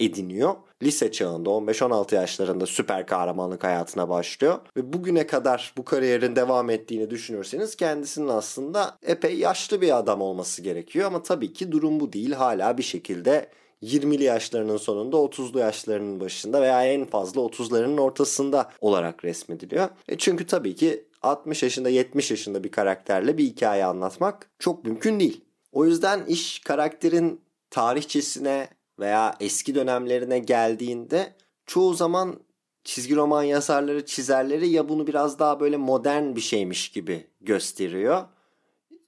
ediniyor. 0.06 0.56
Lise 0.84 1.12
çağında 1.12 1.50
15-16 1.50 2.16
yaşlarında 2.16 2.66
süper 2.66 3.06
kahramanlık 3.06 3.64
hayatına 3.64 4.10
başlıyor. 4.10 4.60
Ve 4.78 4.94
bugüne 4.94 5.28
kadar 5.28 5.74
bu 5.78 5.86
kariyerin 5.86 6.36
devam 6.36 6.70
ettiğini 6.70 7.10
düşünürseniz 7.10 7.76
kendisinin 7.76 8.28
aslında 8.28 8.98
epey 9.04 9.38
yaşlı 9.38 9.82
bir 9.82 9.98
adam 9.98 10.22
olması 10.22 10.62
gerekiyor. 10.62 11.08
Ama 11.08 11.24
tabii 11.24 11.54
ki 11.54 11.72
durum 11.72 12.00
bu 12.00 12.14
değil. 12.14 12.32
Hala 12.32 12.78
bir 12.78 12.84
şekilde 12.84 13.50
20'li 13.84 14.24
yaşlarının 14.24 14.78
sonunda 14.78 15.18
30'lu 15.18 15.60
yaşlarının 15.60 16.20
başında 16.20 16.62
veya 16.62 16.86
en 16.86 17.06
fazla 17.06 17.42
30'larının 17.42 18.02
ortasında 18.02 18.72
olarak 18.82 19.26
resmediliyor. 19.26 19.90
E 20.10 20.18
çünkü 20.18 20.48
tabii 20.48 20.76
ki 20.76 21.06
60 21.22 21.64
yaşında 21.64 21.90
70 21.90 22.32
yaşında 22.32 22.64
bir 22.64 22.72
karakterle 22.72 23.38
bir 23.38 23.44
hikaye 23.44 23.86
anlatmak 23.86 24.50
çok 24.60 24.86
mümkün 24.86 25.20
değil. 25.20 25.42
O 25.72 25.86
yüzden 25.86 26.26
iş 26.26 26.60
karakterin 26.60 27.42
tarihçesine 27.70 28.70
veya 29.02 29.36
eski 29.40 29.76
dönemlerine 29.76 30.40
geldiğinde 30.40 31.34
çoğu 31.66 31.94
zaman 31.94 32.40
çizgi 32.84 33.16
roman 33.16 33.44
yazarları, 33.44 34.06
çizerleri 34.06 34.68
ya 34.68 34.90
bunu 34.90 35.08
biraz 35.08 35.40
daha 35.40 35.60
böyle 35.60 35.78
modern 35.78 36.36
bir 36.36 36.42
şeymiş 36.42 36.90
gibi 36.92 37.28
gösteriyor 37.42 38.24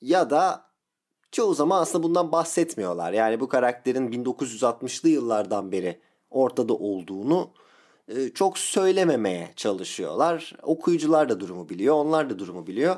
ya 0.01 0.29
da 0.29 0.65
çoğu 1.31 1.53
zaman 1.53 1.81
aslında 1.81 2.03
bundan 2.03 2.31
bahsetmiyorlar. 2.31 3.13
Yani 3.13 3.39
bu 3.39 3.47
karakterin 3.47 4.11
1960'lı 4.11 5.09
yıllardan 5.09 5.71
beri 5.71 5.99
ortada 6.29 6.73
olduğunu 6.73 7.49
e, 8.07 8.29
çok 8.29 8.57
söylememeye 8.57 9.53
çalışıyorlar. 9.55 10.53
Okuyucular 10.63 11.29
da 11.29 11.39
durumu 11.39 11.69
biliyor, 11.69 11.95
onlar 11.95 12.29
da 12.29 12.39
durumu 12.39 12.67
biliyor. 12.67 12.95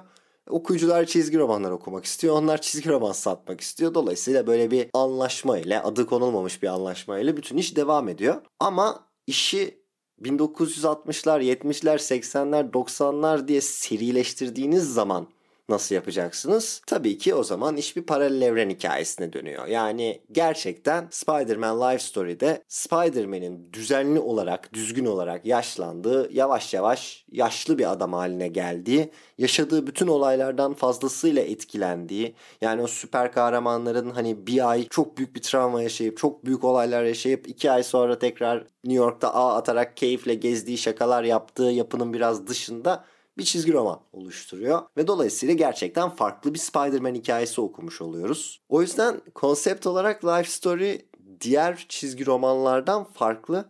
Okuyucular 0.49 1.05
çizgi 1.05 1.37
romanlar 1.37 1.71
okumak 1.71 2.05
istiyor. 2.05 2.35
Onlar 2.35 2.61
çizgi 2.61 2.89
roman 2.89 3.11
satmak 3.11 3.61
istiyor. 3.61 3.93
Dolayısıyla 3.93 4.47
böyle 4.47 4.71
bir 4.71 4.87
anlaşma 4.93 5.57
ile 5.57 5.81
adı 5.81 6.05
konulmamış 6.05 6.63
bir 6.63 6.67
anlaşma 6.67 7.19
ile 7.19 7.37
bütün 7.37 7.57
iş 7.57 7.75
devam 7.75 8.09
ediyor. 8.09 8.41
Ama 8.59 9.07
işi 9.27 9.85
1960'lar, 10.21 11.41
70'ler, 11.41 11.97
80'ler, 11.97 12.71
90'lar 12.71 13.47
diye 13.47 13.61
serileştirdiğiniz 13.61 14.93
zaman 14.93 15.27
nasıl 15.69 15.95
yapacaksınız? 15.95 16.81
Tabii 16.87 17.17
ki 17.17 17.33
o 17.35 17.43
zaman 17.43 17.77
iş 17.77 17.95
bir 17.95 18.03
paralel 18.03 18.41
evren 18.41 18.69
hikayesine 18.69 19.33
dönüyor. 19.33 19.67
Yani 19.67 20.21
gerçekten 20.31 21.07
Spider-Man 21.11 21.81
Life 21.81 22.03
Story'de 22.03 22.63
Spider-Man'in 22.67 23.73
düzenli 23.73 24.19
olarak, 24.19 24.73
düzgün 24.73 25.05
olarak 25.05 25.45
yaşlandığı, 25.45 26.29
yavaş 26.33 26.73
yavaş 26.73 27.25
yaşlı 27.31 27.77
bir 27.77 27.91
adam 27.91 28.13
haline 28.13 28.47
geldiği, 28.47 29.11
yaşadığı 29.37 29.87
bütün 29.87 30.07
olaylardan 30.07 30.73
fazlasıyla 30.73 31.41
etkilendiği, 31.41 32.35
yani 32.61 32.81
o 32.81 32.87
süper 32.87 33.31
kahramanların 33.31 34.09
hani 34.09 34.47
bir 34.47 34.69
ay 34.69 34.87
çok 34.87 35.17
büyük 35.17 35.35
bir 35.35 35.41
travma 35.41 35.81
yaşayıp, 35.81 36.17
çok 36.17 36.45
büyük 36.45 36.63
olaylar 36.63 37.03
yaşayıp 37.03 37.47
iki 37.49 37.71
ay 37.71 37.83
sonra 37.83 38.19
tekrar 38.19 38.57
New 38.83 39.03
York'ta 39.03 39.33
ağ 39.33 39.55
atarak 39.55 39.97
keyifle 39.97 40.33
gezdiği 40.33 40.77
şakalar 40.77 41.23
yaptığı 41.23 41.63
yapının 41.63 42.13
biraz 42.13 42.47
dışında 42.47 43.05
bir 43.37 43.43
çizgi 43.43 43.73
roman 43.73 43.99
oluşturuyor. 44.13 44.81
Ve 44.97 45.07
dolayısıyla 45.07 45.55
gerçekten 45.55 46.09
farklı 46.09 46.53
bir 46.53 46.59
Spider-Man 46.59 47.15
hikayesi 47.15 47.61
okumuş 47.61 48.01
oluyoruz. 48.01 48.61
O 48.69 48.81
yüzden 48.81 49.21
konsept 49.35 49.87
olarak 49.87 50.25
Life 50.25 50.49
Story 50.49 51.05
diğer 51.41 51.85
çizgi 51.89 52.25
romanlardan 52.25 53.03
farklı 53.03 53.65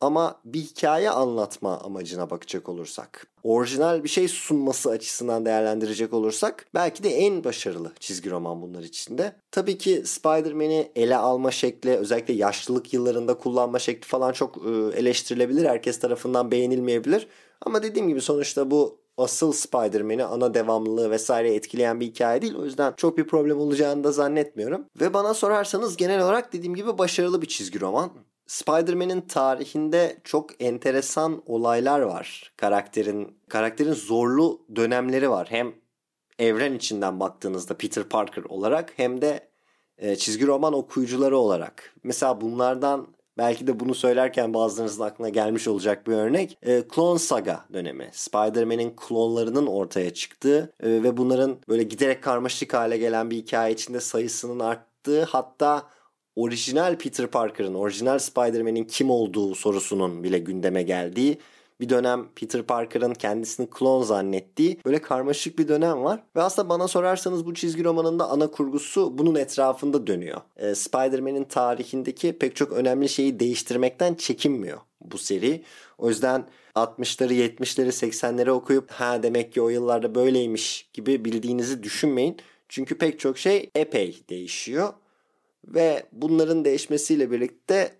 ama 0.00 0.40
bir 0.44 0.60
hikaye 0.60 1.10
anlatma 1.10 1.78
amacına 1.78 2.30
bakacak 2.30 2.68
olursak, 2.68 3.26
orijinal 3.42 4.04
bir 4.04 4.08
şey 4.08 4.28
sunması 4.28 4.90
açısından 4.90 5.44
değerlendirecek 5.46 6.12
olursak 6.12 6.66
belki 6.74 7.02
de 7.02 7.08
en 7.08 7.44
başarılı 7.44 7.92
çizgi 8.00 8.30
roman 8.30 8.62
bunlar 8.62 8.82
içinde. 8.82 9.36
Tabii 9.50 9.78
ki 9.78 10.02
Spider-Man'i 10.06 10.92
ele 10.96 11.16
alma 11.16 11.50
şekli, 11.50 11.90
özellikle 11.90 12.34
yaşlılık 12.34 12.92
yıllarında 12.92 13.38
kullanma 13.38 13.78
şekli 13.78 14.06
falan 14.06 14.32
çok 14.32 14.56
eleştirilebilir. 14.96 15.64
Herkes 15.64 16.00
tarafından 16.00 16.50
beğenilmeyebilir. 16.50 17.26
Ama 17.60 17.82
dediğim 17.82 18.08
gibi 18.08 18.20
sonuçta 18.20 18.70
bu 18.70 18.98
asıl 19.18 19.52
Spider-Man'i 19.52 20.24
ana 20.24 20.54
devamlılığı 20.54 21.10
vesaire 21.10 21.54
etkileyen 21.54 22.00
bir 22.00 22.06
hikaye 22.06 22.42
değil. 22.42 22.54
O 22.54 22.64
yüzden 22.64 22.94
çok 22.96 23.18
bir 23.18 23.26
problem 23.26 23.58
olacağını 23.58 24.04
da 24.04 24.12
zannetmiyorum. 24.12 24.84
Ve 25.00 25.14
bana 25.14 25.34
sorarsanız 25.34 25.96
genel 25.96 26.22
olarak 26.24 26.52
dediğim 26.52 26.74
gibi 26.74 26.98
başarılı 26.98 27.42
bir 27.42 27.46
çizgi 27.46 27.80
roman. 27.80 28.10
Spider-Man'in 28.46 29.20
tarihinde 29.20 30.16
çok 30.24 30.62
enteresan 30.62 31.42
olaylar 31.46 32.00
var. 32.00 32.52
Karakterin 32.56 33.38
karakterin 33.48 33.92
zorlu 33.92 34.60
dönemleri 34.76 35.30
var. 35.30 35.46
Hem 35.50 35.74
evren 36.38 36.74
içinden 36.74 37.20
baktığınızda 37.20 37.74
Peter 37.74 38.04
Parker 38.04 38.42
olarak 38.42 38.92
hem 38.96 39.22
de 39.22 39.48
e, 39.98 40.16
çizgi 40.16 40.46
roman 40.46 40.72
okuyucuları 40.72 41.38
olarak. 41.38 41.94
Mesela 42.04 42.40
bunlardan 42.40 43.06
Belki 43.38 43.66
de 43.66 43.80
bunu 43.80 43.94
söylerken 43.94 44.54
bazılarınızın 44.54 45.02
aklına 45.02 45.28
gelmiş 45.28 45.68
olacak 45.68 46.06
bir 46.06 46.12
örnek. 46.12 46.58
E, 46.62 46.82
Clone 46.94 47.18
Saga 47.18 47.64
dönemi. 47.72 48.10
Spider-Man'in 48.12 48.96
klonlarının 48.96 49.66
ortaya 49.66 50.14
çıktığı 50.14 50.72
e, 50.82 50.88
ve 50.88 51.16
bunların 51.16 51.56
böyle 51.68 51.82
giderek 51.82 52.22
karmaşık 52.22 52.74
hale 52.74 52.96
gelen 52.96 53.30
bir 53.30 53.36
hikaye 53.36 53.74
içinde 53.74 54.00
sayısının 54.00 54.60
arttığı 54.60 55.24
hatta 55.24 55.82
orijinal 56.36 56.96
Peter 56.96 57.26
Parker'ın, 57.26 57.74
orijinal 57.74 58.18
Spider-Man'in 58.18 58.84
kim 58.84 59.10
olduğu 59.10 59.54
sorusunun 59.54 60.24
bile 60.24 60.38
gündeme 60.38 60.82
geldiği 60.82 61.38
bir 61.80 61.88
dönem 61.88 62.28
Peter 62.34 62.62
Parker'ın 62.62 63.14
kendisini 63.14 63.70
klon 63.70 64.02
zannettiği 64.02 64.80
böyle 64.84 65.02
karmaşık 65.02 65.58
bir 65.58 65.68
dönem 65.68 66.04
var. 66.04 66.22
Ve 66.36 66.42
aslında 66.42 66.68
bana 66.68 66.88
sorarsanız 66.88 67.46
bu 67.46 67.54
çizgi 67.54 67.84
romanında 67.84 68.28
ana 68.28 68.50
kurgusu 68.50 69.18
bunun 69.18 69.34
etrafında 69.34 70.06
dönüyor. 70.06 70.40
Ee, 70.56 70.74
Spider-Man'in 70.74 71.44
tarihindeki 71.44 72.38
pek 72.38 72.56
çok 72.56 72.72
önemli 72.72 73.08
şeyi 73.08 73.40
değiştirmekten 73.40 74.14
çekinmiyor 74.14 74.78
bu 75.00 75.18
seri. 75.18 75.62
O 75.98 76.08
yüzden 76.08 76.46
60'ları, 76.74 77.32
70'leri, 77.32 77.88
80'leri 77.88 78.50
okuyup 78.50 78.90
ha 78.90 79.22
demek 79.22 79.52
ki 79.52 79.62
o 79.62 79.68
yıllarda 79.68 80.14
böyleymiş 80.14 80.90
gibi 80.92 81.24
bildiğinizi 81.24 81.82
düşünmeyin. 81.82 82.36
Çünkü 82.68 82.98
pek 82.98 83.20
çok 83.20 83.38
şey 83.38 83.70
epey 83.74 84.22
değişiyor. 84.28 84.92
Ve 85.64 86.06
bunların 86.12 86.64
değişmesiyle 86.64 87.30
birlikte 87.30 87.92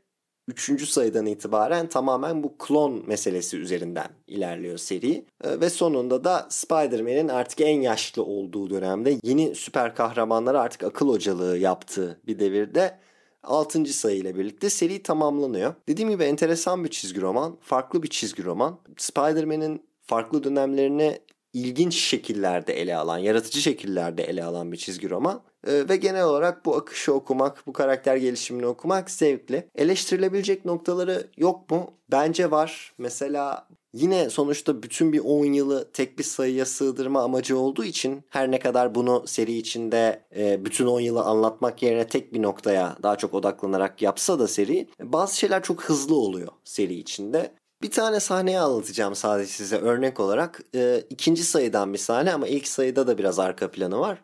Üçüncü 0.49 0.87
sayıdan 0.87 1.27
itibaren 1.27 1.89
tamamen 1.89 2.43
bu 2.43 2.59
klon 2.59 3.03
meselesi 3.07 3.57
üzerinden 3.57 4.09
ilerliyor 4.27 4.79
seri. 4.79 5.25
Ee, 5.45 5.61
ve 5.61 5.71
sonunda 5.71 6.25
da 6.25 6.47
Spider-Man'in 6.51 7.29
artık 7.29 7.61
en 7.61 7.81
yaşlı 7.81 8.23
olduğu 8.25 8.71
dönemde 8.71 9.19
yeni 9.23 9.55
süper 9.55 9.95
kahramanlara 9.95 10.61
artık 10.61 10.85
akıl 10.85 11.09
hocalığı 11.09 11.59
yaptığı 11.59 12.21
bir 12.27 12.39
devirde 12.39 12.99
6. 13.43 13.85
sayı 13.85 14.17
ile 14.17 14.37
birlikte 14.37 14.71
seri 14.71 15.03
tamamlanıyor. 15.03 15.75
Dediğim 15.89 16.11
gibi 16.11 16.25
enteresan 16.25 16.85
bir 16.85 16.91
çizgi 16.91 17.21
roman, 17.21 17.57
farklı 17.61 18.03
bir 18.03 18.09
çizgi 18.09 18.45
roman. 18.45 18.79
Spider-Man'in 18.97 19.83
farklı 20.03 20.45
dönemlerini 20.45 21.19
ilginç 21.53 21.95
şekillerde 21.95 22.81
ele 22.81 22.97
alan, 22.97 23.19
yaratıcı 23.19 23.61
şekillerde 23.61 24.25
ele 24.25 24.45
alan 24.45 24.73
bir 24.73 24.77
çizgi 24.77 25.11
roman. 25.11 25.43
Ee, 25.67 25.89
ve 25.89 25.97
genel 25.97 26.25
olarak 26.25 26.65
bu 26.65 26.77
akışı 26.77 27.15
okumak, 27.15 27.67
bu 27.67 27.73
karakter 27.73 28.17
gelişimini 28.17 28.67
okumak 28.67 29.11
zevkli. 29.11 29.69
Eleştirilebilecek 29.75 30.65
noktaları 30.65 31.27
yok 31.37 31.71
mu? 31.71 31.91
Bence 32.11 32.51
var. 32.51 32.95
Mesela 32.99 33.69
Yine 33.93 34.31
sonuçta 34.31 34.83
bütün 34.83 35.13
bir 35.13 35.21
10 35.25 35.45
yılı 35.45 35.93
tek 35.93 36.19
bir 36.19 36.25
sayıya 36.25 36.67
sığdırma 36.67 37.23
amacı 37.23 37.59
olduğu 37.59 37.85
için 37.85 38.25
her 38.29 38.51
ne 38.51 38.59
kadar 38.59 38.95
bunu 38.95 39.25
seri 39.27 39.57
içinde 39.57 40.25
e, 40.37 40.65
bütün 40.65 40.87
10 40.87 41.01
yılı 41.01 41.23
anlatmak 41.23 41.83
yerine 41.83 42.07
tek 42.07 42.35
bir 42.35 42.43
noktaya 42.43 42.97
daha 43.03 43.17
çok 43.17 43.35
odaklanarak 43.35 44.03
yapsa 44.03 44.39
da 44.39 44.49
seri 44.49 44.89
bazı 45.01 45.37
şeyler 45.37 45.63
çok 45.63 45.85
hızlı 45.85 46.17
oluyor 46.17 46.49
seri 46.65 46.95
içinde. 46.95 47.53
Bir 47.83 47.91
tane 47.91 48.21
sahneyi 48.21 48.61
anlatacağım 48.61 49.15
sadece 49.15 49.53
size 49.53 49.77
örnek 49.77 50.21
olarak. 50.21 50.61
E, 50.75 51.05
ikinci 51.11 51.45
sayıdan 51.45 51.93
bir 51.93 51.99
sahne 51.99 52.33
ama 52.33 52.47
ilk 52.47 52.69
sayıda 52.69 53.07
da 53.07 53.19
biraz 53.19 53.39
arka 53.39 53.71
planı 53.71 53.99
var. 54.01 54.23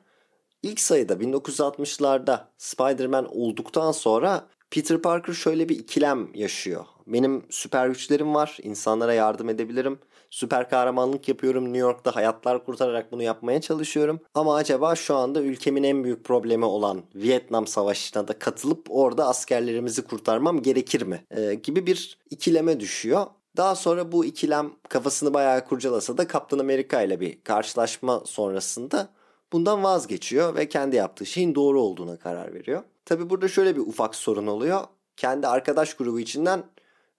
İlk 0.65 0.81
sayıda 0.81 1.13
1960'larda 1.15 2.41
Spider-Man 2.59 3.37
olduktan 3.37 3.93
sonra 3.93 4.47
Peter 4.71 5.03
Parker 5.03 5.33
şöyle 5.33 5.69
bir 5.69 5.79
ikilem 5.79 6.35
yaşıyor. 6.35 6.85
Benim 7.07 7.45
süper 7.51 7.89
güçlerim 7.89 8.35
var, 8.35 8.59
insanlara 8.63 9.15
yardım 9.15 9.49
edebilirim. 9.49 9.99
Süper 10.31 10.71
kahramanlık 10.71 11.29
yapıyorum 11.29 11.65
New 11.65 11.79
York'ta 11.79 12.17
hayatlar 12.17 12.65
kurtararak 12.65 13.13
bunu 13.13 13.23
yapmaya 13.23 13.61
çalışıyorum. 13.61 14.21
Ama 14.35 14.57
acaba 14.57 14.97
şu 14.97 15.17
anda 15.17 15.43
ülkemin 15.43 15.83
en 15.83 16.05
büyük 16.05 16.25
problemi 16.25 16.65
olan 16.65 17.03
Vietnam 17.15 17.67
Savaşı'na 17.67 18.29
da 18.29 18.39
katılıp 18.39 18.87
orada 18.89 19.29
askerlerimizi 19.29 20.03
kurtarmam 20.03 20.63
gerekir 20.63 21.03
mi? 21.03 21.25
Ee, 21.31 21.55
gibi 21.55 21.87
bir 21.87 22.19
ikileme 22.31 22.81
düşüyor. 22.81 23.27
Daha 23.57 23.75
sonra 23.75 24.13
bu 24.13 24.25
ikilem 24.25 24.73
kafasını 24.89 25.35
bayağı 25.35 25.65
kurcalasa 25.65 26.19
da 26.19 26.27
Kaptan 26.27 26.59
Amerika 26.59 27.03
ile 27.03 27.21
bir 27.21 27.41
karşılaşma 27.45 28.23
sonrasında 28.25 29.09
bundan 29.55 29.85
vazgeçiyor 29.85 30.55
ve 30.55 30.69
kendi 30.69 30.97
yaptığı 30.97 31.27
şeyin 31.27 31.55
doğru 31.55 31.81
olduğuna 31.81 32.17
karar 32.17 32.55
veriyor. 32.55 32.83
Tabi 33.05 33.31
burada 33.31 33.49
şöyle 33.49 33.77
bir 33.77 33.81
ufak 33.81 34.15
sorun 34.15 34.47
oluyor. 34.47 34.81
Kendi 35.17 35.47
arkadaş 35.47 35.95
grubu 35.95 36.21
içinden 36.21 36.65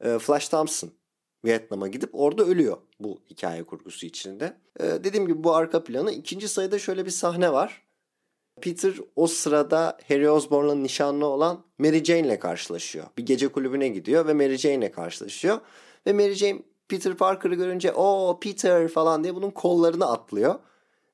e, 0.02 0.20
Flash 0.20 0.50
Thompson 0.50 0.92
Vietnam'a 1.46 1.88
gidip 1.88 2.10
orada 2.14 2.44
ölüyor 2.44 2.78
bu 3.00 3.20
hikaye 3.30 3.64
kurgusu 3.64 4.06
içinde. 4.06 4.58
E, 4.80 4.84
dediğim 4.84 5.28
gibi 5.28 5.44
bu 5.44 5.56
arka 5.56 5.84
planı. 5.84 6.12
ikinci 6.12 6.48
sayıda 6.48 6.80
şöyle 6.80 7.06
bir 7.06 7.12
sahne 7.12 7.54
var. 7.54 7.82
Peter 8.62 8.94
o 9.16 9.28
sırada 9.28 9.98
Harry 10.08 10.30
Osborn'la 10.30 10.76
nişanlı 10.76 11.26
olan 11.26 11.64
Mary 11.78 12.04
Jane 12.04 12.20
ile 12.28 12.40
karşılaşıyor. 12.40 13.06
Bir 13.18 13.26
gece 13.26 13.48
kulübüne 13.48 13.88
gidiyor 13.88 14.28
ve 14.28 14.34
Mary 14.34 14.58
Jane 14.58 14.76
ile 14.76 14.92
karşılaşıyor. 14.92 15.60
Ve 16.08 16.14
Mary 16.14 16.34
Jane 16.34 16.62
Peter 16.88 17.14
Parker'ı 17.14 17.56
görünce 17.56 17.94
o 17.94 18.40
Peter 18.42 18.88
falan 18.88 19.24
diye 19.24 19.36
bunun 19.36 19.52
kollarını 19.52 20.12
atlıyor. 20.12 20.56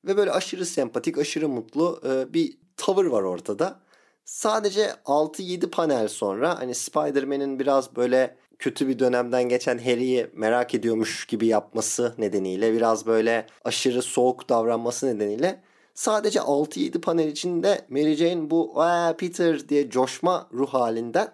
Ve 0.06 0.18
böyle 0.18 0.32
aşırı 0.32 0.66
sempatik, 0.66 1.18
aşırı 1.18 1.50
mutlu 1.50 2.02
e, 2.06 2.34
bir 2.34 2.58
tavır 2.78 3.06
var 3.06 3.24
ortada. 3.24 3.80
Sadece 4.26 4.86
6-7 5.06 5.70
panel 5.70 6.08
sonra 6.08 6.60
hani 6.60 6.76
Spider-Man'in 6.76 7.60
biraz 7.60 7.96
böyle 7.96 8.38
kötü 8.60 8.88
bir 8.88 9.00
dönemden 9.00 9.50
geçen 9.50 9.78
Harry'i 9.78 10.28
merak 10.34 10.76
ediyormuş 10.76 11.26
gibi 11.26 11.48
yapması 11.48 12.16
nedeniyle 12.18 12.74
biraz 12.74 13.06
böyle 13.06 13.48
aşırı 13.64 14.02
soğuk 14.02 14.50
davranması 14.50 15.08
nedeniyle 15.08 15.62
sadece 15.94 16.40
6-7 16.40 17.02
panel 17.02 17.28
içinde 17.28 17.86
Mary 17.90 18.16
Jane 18.16 18.50
bu 18.50 18.74
Peter 19.18 19.70
diye 19.70 19.90
coşma 19.90 20.48
ruh 20.54 20.70
halinden 20.70 21.34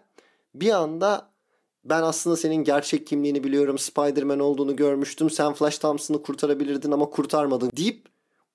bir 0.56 0.72
anda 0.72 1.30
ben 1.86 2.02
aslında 2.02 2.38
senin 2.38 2.64
gerçek 2.64 3.08
kimliğini 3.08 3.44
biliyorum. 3.44 3.78
Spider-Man 3.78 4.40
olduğunu 4.40 4.76
görmüştüm. 4.76 5.30
Sen 5.30 5.54
Flash 5.54 5.78
Thompson'ı 5.78 6.22
kurtarabilirdin 6.22 6.92
ama 6.92 7.10
kurtarmadın 7.10 7.72
deyip 7.78 8.06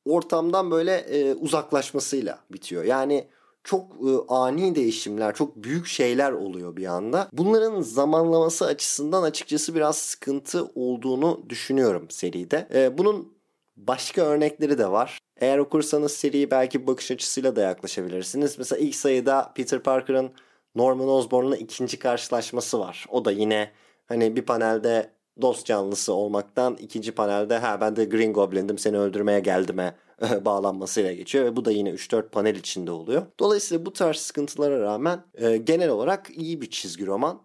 ortamdan 0.04 0.70
böyle 0.70 0.94
e, 0.96 1.34
uzaklaşmasıyla 1.34 2.38
bitiyor. 2.52 2.84
Yani 2.84 3.28
çok 3.64 3.92
e, 3.92 4.10
ani 4.28 4.74
değişimler, 4.74 5.34
çok 5.34 5.56
büyük 5.56 5.86
şeyler 5.86 6.32
oluyor 6.32 6.76
bir 6.76 6.86
anda. 6.86 7.28
Bunların 7.32 7.80
zamanlaması 7.80 8.66
açısından 8.66 9.22
açıkçası 9.22 9.74
biraz 9.74 9.98
sıkıntı 9.98 10.70
olduğunu 10.74 11.44
düşünüyorum 11.48 12.10
seride. 12.10 12.68
E, 12.74 12.98
bunun 12.98 13.32
başka 13.76 14.22
örnekleri 14.22 14.78
de 14.78 14.90
var. 14.90 15.18
Eğer 15.36 15.58
okursanız 15.58 16.12
seriyi 16.12 16.50
belki 16.50 16.86
bakış 16.86 17.10
açısıyla 17.10 17.56
da 17.56 17.60
yaklaşabilirsiniz. 17.60 18.58
Mesela 18.58 18.78
ilk 18.78 18.94
sayıda 18.94 19.52
Peter 19.54 19.82
Parker'ın 19.82 20.30
Norman 20.74 21.08
Osborn'la 21.08 21.56
ikinci 21.56 21.98
karşılaşması 21.98 22.80
var. 22.80 23.06
O 23.08 23.24
da 23.24 23.32
yine 23.32 23.70
hani 24.06 24.36
bir 24.36 24.42
panelde 24.42 25.10
dost 25.40 25.66
canlısı 25.66 26.12
olmaktan 26.12 26.76
ikinci 26.80 27.12
panelde 27.12 27.58
ha 27.58 27.80
ben 27.80 27.96
de 27.96 28.04
Green 28.04 28.32
Goblin'dim 28.32 28.78
seni 28.78 28.98
öldürmeye 28.98 29.40
geldime 29.40 29.96
bağlanmasıyla 30.44 31.12
geçiyor 31.12 31.44
ve 31.44 31.56
bu 31.56 31.64
da 31.64 31.70
yine 31.70 31.90
3-4 31.90 32.28
panel 32.28 32.56
içinde 32.56 32.90
oluyor. 32.90 33.26
Dolayısıyla 33.40 33.86
bu 33.86 33.92
tarz 33.92 34.16
sıkıntılara 34.16 34.80
rağmen 34.80 35.24
e, 35.34 35.56
genel 35.56 35.88
olarak 35.88 36.30
iyi 36.36 36.60
bir 36.60 36.70
çizgi 36.70 37.06
roman. 37.06 37.42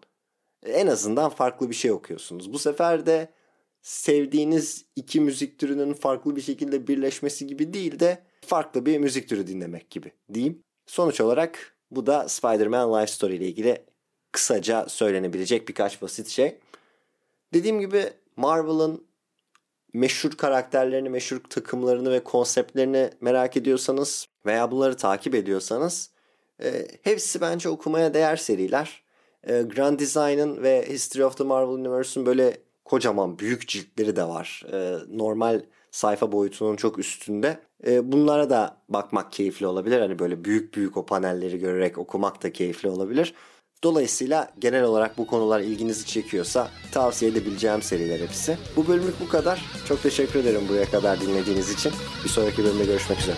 En 0.66 0.86
azından 0.86 1.30
farklı 1.30 1.70
bir 1.70 1.74
şey 1.74 1.92
okuyorsunuz. 1.92 2.52
Bu 2.52 2.58
sefer 2.58 3.06
de 3.06 3.28
sevdiğiniz 3.82 4.84
iki 4.96 5.20
müzik 5.20 5.58
türünün 5.58 5.92
farklı 5.92 6.36
bir 6.36 6.40
şekilde 6.40 6.86
birleşmesi 6.86 7.46
gibi 7.46 7.72
değil 7.72 8.00
de 8.00 8.22
farklı 8.46 8.86
bir 8.86 8.98
müzik 8.98 9.28
türü 9.28 9.46
dinlemek 9.46 9.90
gibi 9.90 10.12
diyeyim. 10.34 10.62
Sonuç 10.86 11.20
olarak 11.20 11.76
bu 11.90 12.06
da 12.06 12.28
Spider-Man 12.28 13.00
Life 13.00 13.12
Story 13.12 13.36
ile 13.36 13.46
ilgili 13.48 13.84
kısaca 14.32 14.88
söylenebilecek 14.88 15.68
birkaç 15.68 16.02
basit 16.02 16.28
şey. 16.28 16.58
Dediğim 17.54 17.80
gibi 17.80 18.10
Marvel'ın 18.36 19.08
meşhur 19.92 20.30
karakterlerini, 20.30 21.08
meşhur 21.08 21.40
takımlarını 21.50 22.10
ve 22.10 22.24
konseptlerini 22.24 23.10
merak 23.20 23.56
ediyorsanız 23.56 24.26
veya 24.46 24.70
bunları 24.70 24.96
takip 24.96 25.34
ediyorsanız 25.34 26.10
e, 26.62 26.88
hepsi 27.02 27.40
bence 27.40 27.68
okumaya 27.68 28.14
değer 28.14 28.36
seriler. 28.36 29.02
E, 29.44 29.62
Grand 29.62 30.00
Design'ın 30.00 30.62
ve 30.62 30.88
History 30.88 31.24
of 31.24 31.36
the 31.36 31.44
Marvel 31.44 31.74
Universe'un 31.74 32.26
böyle 32.26 32.56
kocaman 32.84 33.38
büyük 33.38 33.68
ciltleri 33.68 34.16
de 34.16 34.24
var. 34.24 34.62
E, 34.72 34.96
normal 35.18 35.62
sayfa 35.90 36.32
boyutunun 36.32 36.76
çok 36.76 36.98
üstünde. 36.98 37.58
E, 37.86 38.12
bunlara 38.12 38.50
da 38.50 38.76
bakmak 38.88 39.32
keyifli 39.32 39.66
olabilir. 39.66 40.00
Hani 40.00 40.18
böyle 40.18 40.44
büyük 40.44 40.74
büyük 40.74 40.96
o 40.96 41.06
panelleri 41.06 41.58
görerek 41.58 41.98
okumak 41.98 42.42
da 42.42 42.52
keyifli 42.52 42.88
olabilir. 42.88 43.34
Dolayısıyla 43.84 44.50
genel 44.58 44.82
olarak 44.82 45.18
bu 45.18 45.26
konular 45.26 45.60
ilginizi 45.60 46.06
çekiyorsa 46.06 46.68
tavsiye 46.92 47.30
edebileceğim 47.30 47.82
seriler 47.82 48.20
hepsi. 48.20 48.58
Bu 48.76 48.88
bölümlük 48.88 49.20
bu 49.20 49.28
kadar. 49.28 49.64
Çok 49.88 50.02
teşekkür 50.02 50.40
ederim 50.40 50.62
buraya 50.68 50.84
kadar 50.84 51.20
dinlediğiniz 51.20 51.70
için. 51.70 51.92
Bir 52.24 52.28
sonraki 52.28 52.64
bölümde 52.64 52.84
görüşmek 52.84 53.20
üzere. 53.20 53.36